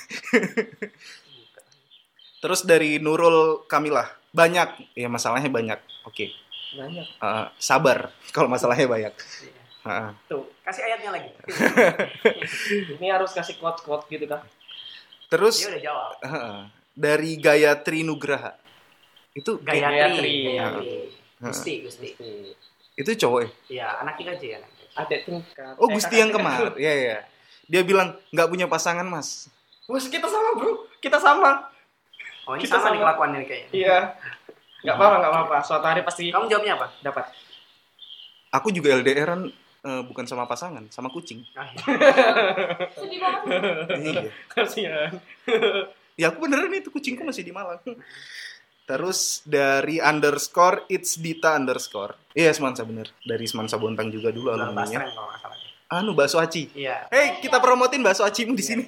[2.42, 4.06] Terus dari Nurul Kamilah.
[4.30, 4.94] Banyak.
[4.94, 5.82] Ya masalahnya banyak.
[6.06, 6.30] Oke.
[6.70, 9.14] banyak Eh, sabar kalau masalahnya banyak.
[9.80, 10.10] Heeh.
[10.30, 11.30] tuh Kasih ayatnya lagi.
[13.00, 14.44] ini harus kasih quote quote gitu kan
[15.26, 16.10] Terus Dia udah jawab.
[16.26, 16.58] heeh,
[16.94, 18.54] dari Gayatri Nugraha.
[19.32, 19.86] Itu Gayatri.
[19.88, 20.34] Gayatri.
[20.50, 20.94] Gayatri.
[21.40, 22.08] Gusti, Gusti.
[22.92, 23.48] itu cowok ya?
[23.70, 24.60] Iya, anak kita aja ya.
[24.92, 26.44] adik tingkat Oh, Eh, Gusti kakak yang tingkat.
[26.44, 26.70] kemar.
[26.76, 27.16] Iya, iya.
[27.64, 29.46] Dia bilang nggak punya pasangan, Mas.
[29.86, 31.70] Bos kita sama bro kita sama
[32.44, 33.02] Oh, ini Kita sama, nih sama.
[33.04, 33.70] kelakuannya nih kayaknya.
[33.72, 33.96] iya
[34.80, 36.86] nggak apa-apa nggak apa-apa suatu hari pasti Kamu jawabnya apa?
[37.00, 37.24] dapat
[38.50, 39.46] Aku juga LDRan
[39.80, 41.40] eh, bukan sama pasangan, sama kucing.
[41.52, 41.80] Ah, iya.
[42.96, 43.46] Sedih banget.
[43.96, 44.22] iya.
[44.46, 45.10] kasihan
[46.14, 47.78] Ya aku beneran itu kucingku masih di Malang.
[48.84, 52.14] Terus dari underscore it's Dita underscore.
[52.32, 53.10] Iya Semansa bener.
[53.20, 55.06] Dari Semansa Bontang juga dulu alumninya.
[55.88, 56.70] Anu bakso aci.
[56.72, 57.06] Iya.
[57.08, 58.86] Hey kita promotin bakso acimu di sini.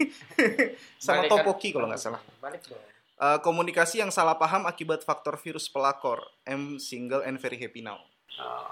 [0.99, 1.39] Sama Balik kan?
[1.39, 2.23] topoki kalau nggak salah.
[2.39, 2.83] balik dong
[3.15, 6.19] Eh, komunikasi yang salah paham akibat faktor virus pelakor.
[6.43, 8.03] I'm single and very happy now.
[8.35, 8.67] Oh,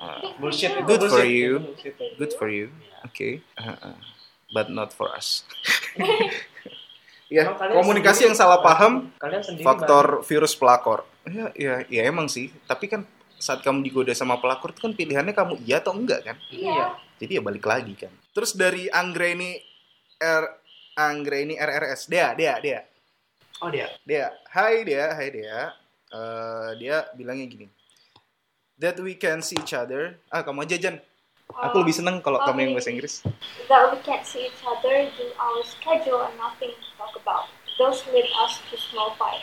[0.00, 1.28] Eh, bullshit Good for bullshit.
[1.28, 1.50] you.
[1.52, 1.94] Itu bullshit.
[2.16, 2.72] good for you.
[2.80, 2.96] iya.
[3.04, 3.28] Oke.
[3.60, 3.96] Uh-uh.
[4.50, 5.44] But not for us.
[7.30, 11.06] ya, komunikasi sendiri- yang salah paham kalian sendiri faktor virus pelakor.
[11.24, 12.50] Ya, ya, ya emang sih.
[12.66, 13.06] Tapi kan
[13.40, 16.36] saat kamu digoda sama pelakor itu kan pilihannya kamu iya atau enggak kan?
[16.50, 16.98] Iya.
[17.22, 18.12] Jadi ya balik lagi kan.
[18.34, 19.56] Terus dari Anggreni
[20.20, 20.44] R
[20.98, 22.10] Anggreni RRS.
[22.10, 22.80] Dia, dia, dia.
[23.60, 23.88] Oh dia.
[24.04, 25.72] Dia, hai dia, hai dia.
[26.10, 27.66] Eh, dia bilangnya gini.
[28.80, 30.16] That we can see each other.
[30.32, 30.96] Ah, kamu aja Jan.
[31.52, 33.26] Aku lebih seneng kalau kamu yang bahasa Inggris.
[33.66, 37.50] That we can't see each other, do our schedule and nothing to talk about.
[37.76, 39.40] Those lead us to small fight.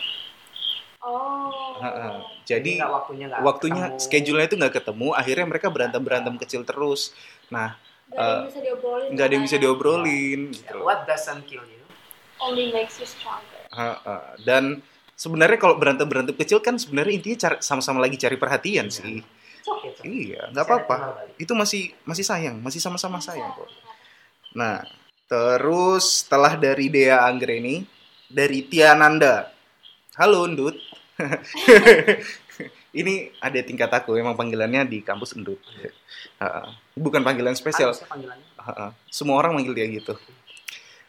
[1.00, 1.78] Oh.
[1.80, 2.26] Ha-ha.
[2.44, 4.02] Jadi nggak waktunya nggak waktunya ketemu.
[4.02, 5.08] schedule-nya itu nggak ketemu.
[5.14, 7.14] Akhirnya mereka berantem berantem kecil terus.
[7.50, 7.78] Nah,
[8.08, 9.10] Gak ada yang bisa diobrolin.
[9.12, 9.66] nggak ada yang bisa katanya.
[9.68, 10.42] diobrolin.
[10.48, 10.78] Ya, Gitu.
[10.80, 11.84] What doesn't kill you?
[12.40, 13.62] Only makes you stronger.
[13.74, 14.38] Ha-ha.
[14.40, 14.80] Dan
[15.14, 19.22] sebenarnya kalau berantem berantem kecil kan sebenarnya intinya cari, sama-sama lagi cari perhatian sih.
[19.68, 19.90] Okay.
[19.92, 20.06] okay.
[20.08, 20.96] Iya, nggak apa-apa.
[21.36, 23.68] Itu masih masih sayang, masih sama-sama sayang kok.
[24.56, 24.80] Nah,
[25.28, 27.84] terus setelah dari Dea Anggreni,
[28.32, 29.52] dari Tiananda.
[30.16, 30.76] Halo, Ndut.
[33.00, 35.60] Ini ada tingkat aku, emang panggilannya di kampus Ndut.
[36.42, 36.74] Ha-ha.
[36.98, 37.94] Bukan panggilan spesial.
[39.12, 40.18] Semua orang manggil dia gitu.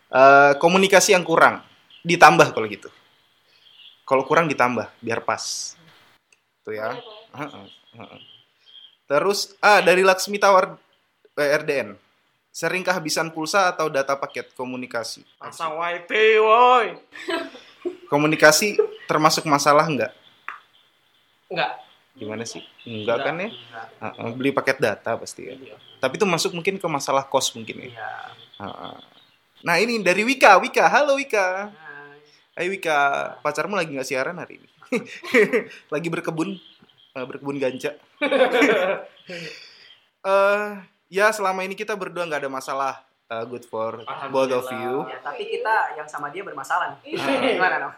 [0.08, 1.64] Eh, komunikasi yang kurang,
[2.04, 2.90] ditambah kalau gitu.
[4.08, 5.76] Kalau kurang ditambah, biar pas.
[6.64, 6.96] Tuh ya.
[7.32, 7.60] Ha-ha.
[7.96, 8.37] Ha-ha.
[9.08, 10.76] Terus, ah dari Laksmi Tawar
[11.40, 11.96] eh, RDN.
[12.52, 15.22] Sering kehabisan pulsa atau data paket komunikasi?
[15.38, 16.10] masa YT
[16.42, 16.98] woi
[18.12, 20.12] Komunikasi termasuk masalah enggak?
[21.48, 21.72] enggak
[22.18, 22.60] Gimana sih?
[22.82, 23.48] Enggak kan ya?
[23.48, 23.86] Enggak.
[24.02, 24.22] Ha-ha.
[24.34, 25.54] Beli paket data pasti ya.
[25.54, 25.76] Iya.
[26.02, 27.88] Tapi itu masuk mungkin ke masalah kos mungkin ya.
[27.94, 28.10] Iya.
[28.58, 28.90] Ha-ha.
[29.62, 31.70] Nah ini dari Wika, Wika, halo Wika.
[31.70, 32.18] Hai.
[32.58, 32.98] Hai Wika,
[33.38, 34.68] pacarmu lagi nggak siaran hari ini?
[35.94, 36.58] lagi berkebun,
[37.12, 37.94] eh, berkebun ganja.
[40.20, 40.68] eh
[41.08, 42.94] ya selama ini kita berdua nggak ada masalah.
[43.28, 44.00] Eh, good for
[44.32, 45.04] both of you.
[45.04, 47.12] Ya, tapi kita yang sama dia bermasalah nih.
[47.12, 47.52] Iya.
[47.60, 47.92] Gimana dong?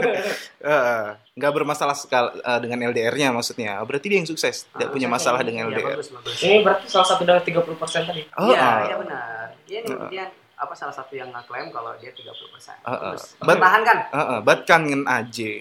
[0.62, 3.82] Eh, nggak bermasalah sekal eh, dengan LDR-nya maksudnya.
[3.82, 5.96] Berarti dia yang sukses, tidak punya masalah dengan Iya, LDR.
[5.98, 6.38] bagus, bagus.
[6.40, 7.66] ini berarti salah satu dari 30%
[8.06, 8.78] tadi Oh, Iya, ah.
[8.84, 9.46] iya benar.
[9.66, 10.06] Dia nih, Ah.
[10.06, 10.24] dia
[10.54, 12.76] apa salah satu yang ngeklaim kalau dia 30 persen.
[12.84, 12.98] Uh, uh.
[13.18, 13.98] Terus But- pertahankan.
[14.12, 15.52] Heeh, but kangen aja.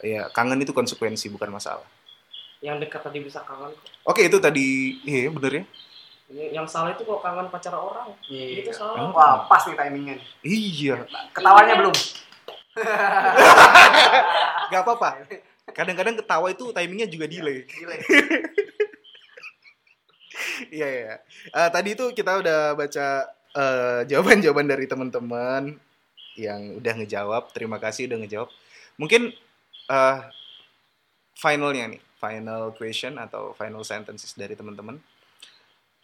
[0.00, 1.86] Ya, kangen itu konsekuensi bukan masalah.
[2.60, 3.88] Yang dekat tadi bisa kangen kok.
[4.04, 5.64] Oke, itu tadi iya bener ya.
[6.26, 8.10] Ini- Yang salah itu kalau kangen pacar orang.
[8.26, 8.72] Itu Iya.
[8.72, 9.08] salah.
[9.08, 10.16] Wah, pas nih timingnya.
[10.42, 10.96] Iya,
[11.32, 11.96] Ketawanya belum.
[14.68, 15.24] gak apa-apa.
[15.72, 17.64] Kadang-kadang ketawa itu timingnya juga delay.
[17.64, 18.00] Delay.
[20.68, 21.14] Iya, iya.
[21.48, 23.06] Eh, tadi itu kita udah baca
[23.56, 25.76] eh, jawaban-jawaban dari teman-teman
[26.36, 27.52] yang udah ngejawab.
[27.52, 28.48] Terima kasih udah ngejawab.
[28.96, 29.32] Mungkin
[29.86, 30.18] eh,
[31.34, 34.96] finalnya nih, final question atau final sentences dari teman-teman.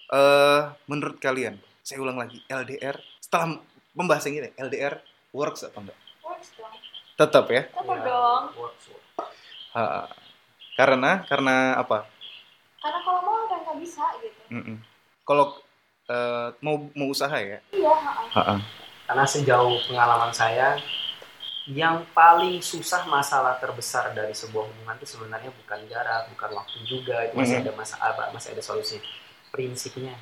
[0.08, 3.58] Eh, menurut kalian, saya ulang lagi, LDR setelah
[3.92, 5.00] pembahasan ini, LDR
[5.32, 5.98] works apa enggak?
[6.20, 6.74] Works dong.
[7.16, 7.62] Tetap ya.
[7.64, 8.44] Tetap Ya, dong.
[8.54, 9.36] works, works.
[9.72, 10.04] Ha,
[10.76, 12.04] karena karena apa?
[12.76, 14.40] Karena kalau mau udah nggak bisa gitu.
[14.52, 14.76] Mm-mm.
[15.24, 15.56] Kalau
[16.06, 17.56] eh, mau mau usaha ya.
[17.72, 18.24] Iya, ha-ha.
[18.36, 18.56] Ha-ha.
[19.08, 20.76] Karena sejauh pengalaman saya,
[21.64, 27.22] yang paling susah masalah terbesar dari sebuah hubungan itu sebenarnya bukan jarak, bukan waktu juga,
[27.22, 27.62] itu masih Mhm.
[27.62, 28.98] ada masalah, masih ada solusi.
[29.48, 30.16] Prinsipnya,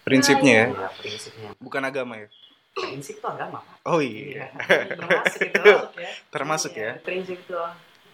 [0.00, 1.50] Prinsipnya ya, ya prinsipnya.
[1.58, 2.28] bukan agama ya.
[2.72, 3.76] Prinsip itu agama, Pak.
[3.84, 4.52] Oh iya,
[4.88, 5.60] Termasuk itu.
[5.96, 6.10] ya.
[6.34, 6.92] termasuk Iya, ya.
[7.02, 7.56] Prinsip itu.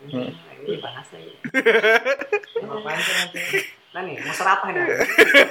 [0.03, 0.31] Hmm.
[0.31, 1.31] Nah, ini bahas lagi.
[3.03, 3.39] Sih nanti?
[3.93, 4.83] Nah nih, mau serapah nih.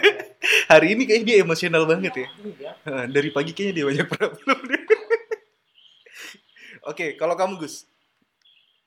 [0.72, 2.28] Hari ini kayaknya dia emosional banget ya.
[2.42, 2.72] Iya.
[3.06, 4.60] Dari pagi kayaknya dia banyak problem.
[6.82, 7.86] Oke, kalau kamu Gus,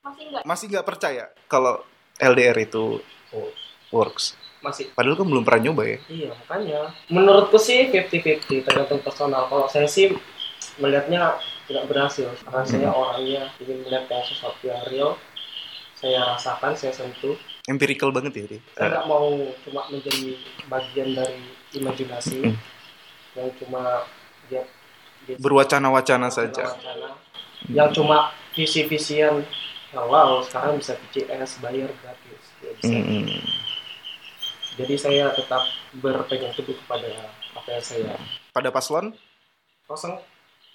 [0.02, 0.42] Masih nggak?
[0.44, 1.80] masih nggak percaya kalau
[2.18, 2.98] LDR itu
[3.88, 4.34] works?
[4.60, 4.90] Masih.
[4.92, 5.98] Padahal kan belum pernah nyoba ya.
[6.08, 6.80] Iya, makanya.
[7.06, 9.46] Menurutku sih 50-50, tergantung personal.
[9.46, 10.10] Kalau saya sih
[10.76, 12.32] melihatnya tidak berhasil.
[12.42, 15.20] Karena saya orangnya ingin melihat yang sesuatu yang real.
[15.94, 17.36] Saya rasakan, saya sentuh.
[17.64, 18.60] Empirical banget ya dia.
[18.74, 19.28] Saya nggak mau
[19.62, 20.36] cuma menjadi
[20.66, 21.40] bagian dari
[21.72, 22.56] imajinasi Mm.
[23.34, 23.82] yang cuma
[24.46, 24.62] dia,
[25.24, 26.64] dia Berwacana-wacana saja.
[26.68, 27.16] wacana.
[27.70, 29.44] Yang cuma visi-visian.
[29.94, 32.42] Wow, sekarang bisa PCS, bayar gratis.
[32.58, 32.94] Ya, bisa.
[32.98, 33.30] Mm-mm.
[34.74, 35.62] Jadi saya tetap
[36.02, 38.18] berpegang teguh kepada apa yang saya
[38.50, 39.14] Pada paslon?
[39.84, 40.16] kosong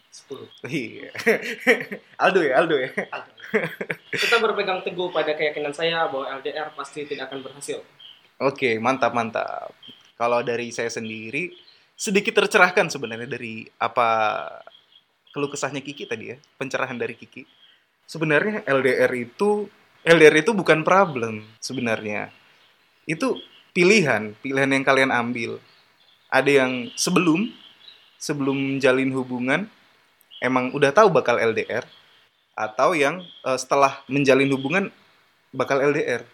[0.10, 0.70] 10.
[0.70, 1.10] Iya.
[2.24, 2.90] Aldo ya, Aldo ya.
[4.10, 7.82] Kita berpegang teguh pada keyakinan saya bahwa LDR pasti tidak akan berhasil.
[8.42, 9.74] Oke, mantap mantap.
[10.18, 11.54] Kalau dari saya sendiri
[12.00, 14.10] sedikit tercerahkan sebenarnya dari apa
[15.34, 17.46] keluh kesahnya Kiki tadi ya, pencerahan dari Kiki.
[18.10, 19.70] Sebenarnya LDR itu
[20.02, 22.32] LDR itu bukan problem sebenarnya.
[23.06, 23.38] Itu
[23.76, 25.60] pilihan, pilihan yang kalian ambil.
[26.30, 27.50] Ada yang sebelum
[28.20, 29.66] sebelum jalin hubungan
[30.44, 31.84] emang udah tahu bakal LDR
[32.56, 34.92] atau yang eh, setelah menjalin hubungan
[35.56, 36.26] bakal LDR.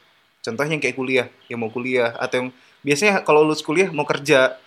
[0.42, 2.50] Contohnya yang kayak kuliah, yang mau kuliah atau yang
[2.86, 4.58] biasanya kalau lulus kuliah mau kerja,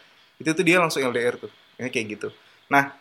[0.43, 1.53] itu tuh dia langsung LDR tuh.
[1.79, 2.29] Ya, kayak gitu.
[2.66, 2.99] Nah,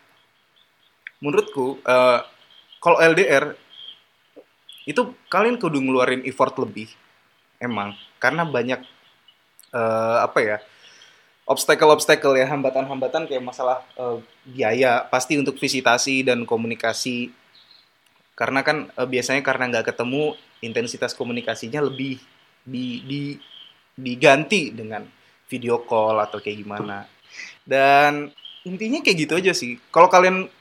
[1.24, 2.20] menurutku eh,
[2.78, 3.57] kalau LDR
[4.88, 6.88] itu kalian kudu ngeluarin effort lebih.
[7.59, 8.82] Emang karena banyak
[9.74, 10.57] eh, apa ya?
[11.47, 17.32] obstacle-obstacle ya, hambatan-hambatan kayak masalah eh, biaya pasti untuk visitasi dan komunikasi.
[18.36, 22.20] Karena kan eh, biasanya karena nggak ketemu intensitas komunikasinya lebih
[22.68, 23.22] di, di
[23.95, 25.07] diganti dengan
[25.47, 27.07] video call atau kayak gimana.
[27.63, 28.28] Dan
[28.68, 29.80] intinya kayak gitu aja sih.
[29.88, 30.51] Kalau kalian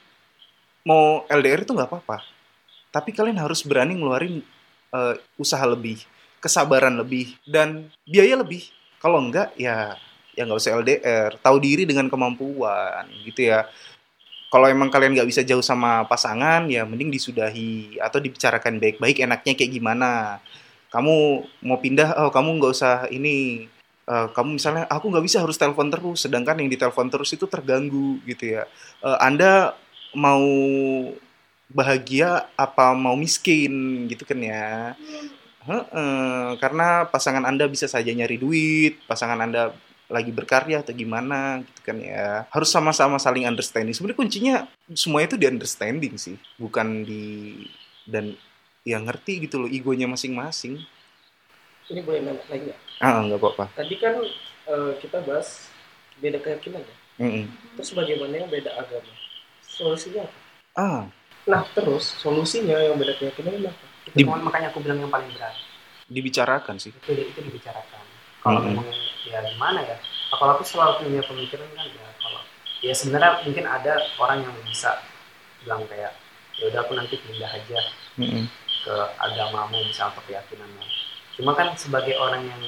[0.87, 2.23] mau LDR itu nggak apa-apa.
[2.95, 4.39] Tapi kalian harus berani ngeluarin
[4.95, 5.99] eh, usaha lebih,
[6.39, 8.71] kesabaran lebih, dan biaya lebih.
[9.03, 9.99] Kalau enggak ya
[10.37, 11.31] ya nggak usah LDR.
[11.43, 13.67] Tahu diri dengan kemampuan gitu ya.
[14.47, 19.19] Kalau emang kalian nggak bisa jauh sama pasangan, ya mending disudahi atau dibicarakan baik-baik.
[19.19, 20.39] Enaknya kayak gimana?
[20.87, 23.67] Kamu mau pindah, oh kamu nggak usah ini.
[24.07, 28.23] Eh, kamu misalnya, aku nggak bisa harus telepon terus, sedangkan yang ditelepon terus itu terganggu
[28.23, 28.63] gitu ya.
[29.03, 29.75] Eh, anda
[30.13, 30.43] mau
[31.67, 34.95] bahagia apa mau miskin gitu kan ya?
[35.67, 39.75] Heeh, karena pasangan anda bisa saja nyari duit, pasangan anda
[40.07, 44.55] lagi berkarya atau gimana gitu kan ya harus sama-sama saling understanding sebenarnya kuncinya
[44.95, 47.51] semua itu di understanding sih bukan di
[48.07, 48.31] dan
[48.87, 50.79] yang ngerti gitu loh egonya masing-masing
[51.91, 52.79] Ini boleh nanya lagi nggak?
[53.03, 54.15] ah nggak apa-apa Tadi kan
[54.71, 55.67] eh, kita bahas
[56.23, 56.95] beda keyakinan ya.
[57.27, 57.45] Mm-mm.
[57.75, 59.11] Terus bagaimana yang beda agama?
[59.77, 60.37] Solusinya apa?
[60.75, 61.01] ah
[61.47, 63.85] Nah terus solusinya yang beda keyakinan apa?
[64.03, 65.53] Itu Di- makanya aku bilang yang paling berat.
[66.07, 67.99] dibicarakan sih Itu, itu dibicarakan.
[68.39, 68.67] Kalau Mhm.
[68.73, 68.87] memang
[69.27, 69.99] ya gimana ya?
[70.31, 72.41] Kalau aku selalu punya pemikiran kan ya kalau
[72.79, 75.03] ya sebenarnya mungkin ada orang yang bisa
[75.61, 76.15] bilang kayak
[76.55, 77.79] ya udah aku nanti pindah aja
[78.17, 78.47] Mm-mm.
[78.81, 80.83] ke agamamu misal atau keyakinanmu.
[81.35, 82.61] Cuma kan sebagai orang yang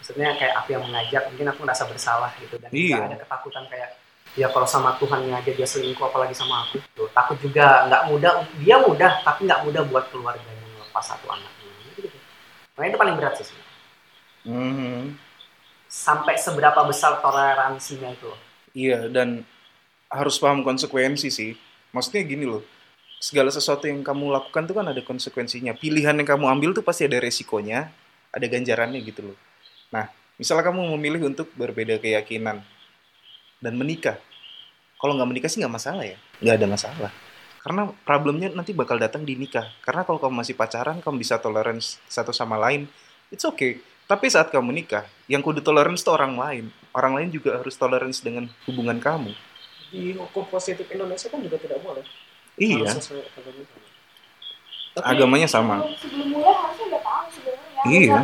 [0.00, 3.04] maksudnya kayak aku yang mengajak mungkin aku merasa bersalah gitu dan Iya.
[3.04, 4.00] ada ketakutan kayak
[4.32, 8.32] ya kalau sama Tuhannya aja dia selingkuh apalagi sama aku tuh takut juga nggak mudah
[8.64, 12.18] dia mudah tapi nggak mudah buat keluarganya melepas satu anaknya gitu, gitu.
[12.76, 13.70] makanya itu paling berat sih sebenarnya.
[14.42, 15.00] Mhm.
[15.92, 18.32] sampai seberapa besar toleransinya itu
[18.72, 19.44] Iya, dan
[20.08, 21.52] harus paham konsekuensi sih.
[21.92, 22.64] Maksudnya gini loh,
[23.20, 25.76] segala sesuatu yang kamu lakukan tuh kan ada konsekuensinya.
[25.76, 27.92] Pilihan yang kamu ambil tuh pasti ada resikonya,
[28.32, 29.38] ada ganjarannya gitu loh.
[29.92, 30.08] Nah,
[30.40, 32.64] misalnya kamu memilih untuk berbeda keyakinan
[33.62, 34.18] dan menikah.
[34.98, 37.10] Kalau nggak menikah sih nggak masalah ya, nggak ada masalah.
[37.62, 39.70] Karena problemnya nanti bakal datang di nikah.
[39.86, 42.90] Karena kalau kamu masih pacaran, kamu bisa tolerance satu sama lain,
[43.30, 43.78] it's okay.
[44.10, 46.64] Tapi saat kamu nikah, yang kudu tolerance itu orang lain.
[46.90, 49.30] Orang lain juga harus tolerance dengan hubungan kamu.
[49.94, 52.02] Di hukum positif Indonesia kan juga tidak boleh.
[52.58, 53.62] Iya, sesuai agama.
[54.92, 55.86] Tapi agamanya sama.
[55.96, 57.82] Sebelum, mulai harusnya udah tahu sebenarnya.
[57.88, 58.18] Iya.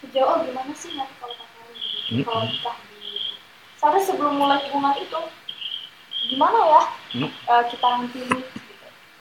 [0.00, 2.89] Sejauh gimana sih nanti kalau pacaran gitu, kalau nikah.
[3.80, 5.20] Soalnya sebelum mulai hubungan itu
[6.30, 6.82] gimana ya
[7.16, 7.26] Mm.
[7.26, 8.20] eh, kita nanti.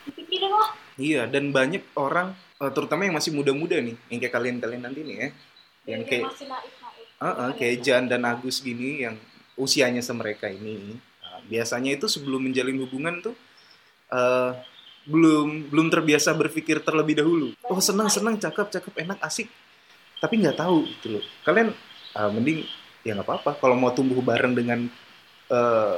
[0.06, 0.70] Dipikirin lah.
[1.00, 5.16] Iya, dan banyak orang, eh, terutama yang masih muda-muda nih, yang kayak kalian-kalian nanti nih
[5.16, 5.28] ya,
[5.90, 7.24] yang Yang kayak masih naif-naif.
[7.24, 9.16] Heeh, kayak Jan dan Agus gini yang
[9.60, 13.36] usianya semereka ini Nah, biasanya itu sebelum menjalin hubungan tuh
[14.12, 14.52] eh,
[15.04, 19.48] belum belum terbiasa berpikir terlebih dahulu oh senang senang cakep cakep enak asik
[20.20, 21.74] tapi nggak tahu gitu loh kalian
[22.14, 22.64] ah, mending
[23.04, 23.52] ya nggak apa-apa.
[23.60, 24.90] Kalau mau tumbuh bareng dengan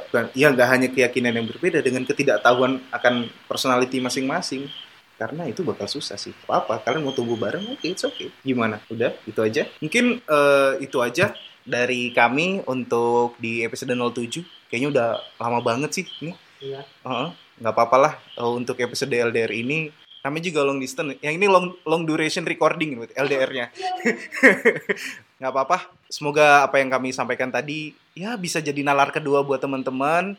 [0.07, 4.71] bukan- ya nggak hanya keyakinan yang berbeda dengan ketidaktahuan akan personality masing-masing.
[5.19, 6.33] Karena itu bakal susah sih.
[6.49, 8.33] Apa apa kalian mau tumbuh bareng oke it's okay.
[8.41, 8.81] Gimana?
[8.89, 9.69] Udah itu aja.
[9.77, 16.05] Mungkin eh, itu aja dari kami untuk di episode 07 kayaknya udah lama banget sih
[16.25, 16.33] ini.
[16.57, 16.81] Iya.
[17.05, 17.29] Heeh,
[17.61, 19.93] nggak apa-apa lah eh, untuk episode LDR ini.
[20.21, 21.21] Kami juga long distance.
[21.21, 23.73] Yang ini long long duration recording berarti LDR-nya
[25.41, 25.89] nggak apa-apa.
[26.05, 30.37] Semoga apa yang kami sampaikan tadi ya bisa jadi nalar kedua buat teman-teman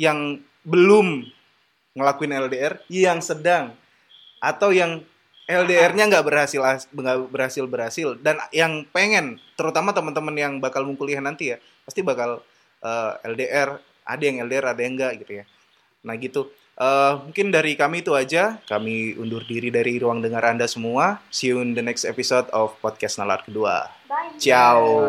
[0.00, 1.28] yang belum
[1.92, 3.76] ngelakuin LDR yang sedang
[4.40, 5.04] atau yang
[5.44, 11.20] LDR-nya nggak berhasil nggak berhasil berhasil dan yang pengen terutama teman-teman yang bakal mau kuliah
[11.20, 12.40] nanti ya pasti bakal
[12.80, 13.76] eh, LDR
[14.08, 15.44] ada yang LDR ada yang enggak gitu ya.
[16.00, 16.48] Nah gitu.
[16.80, 18.56] Eh, mungkin dari kami itu aja.
[18.64, 21.20] Kami undur diri dari ruang dengar anda semua.
[21.28, 23.99] See you in the next episode of podcast nalar kedua
[24.38, 25.08] chào.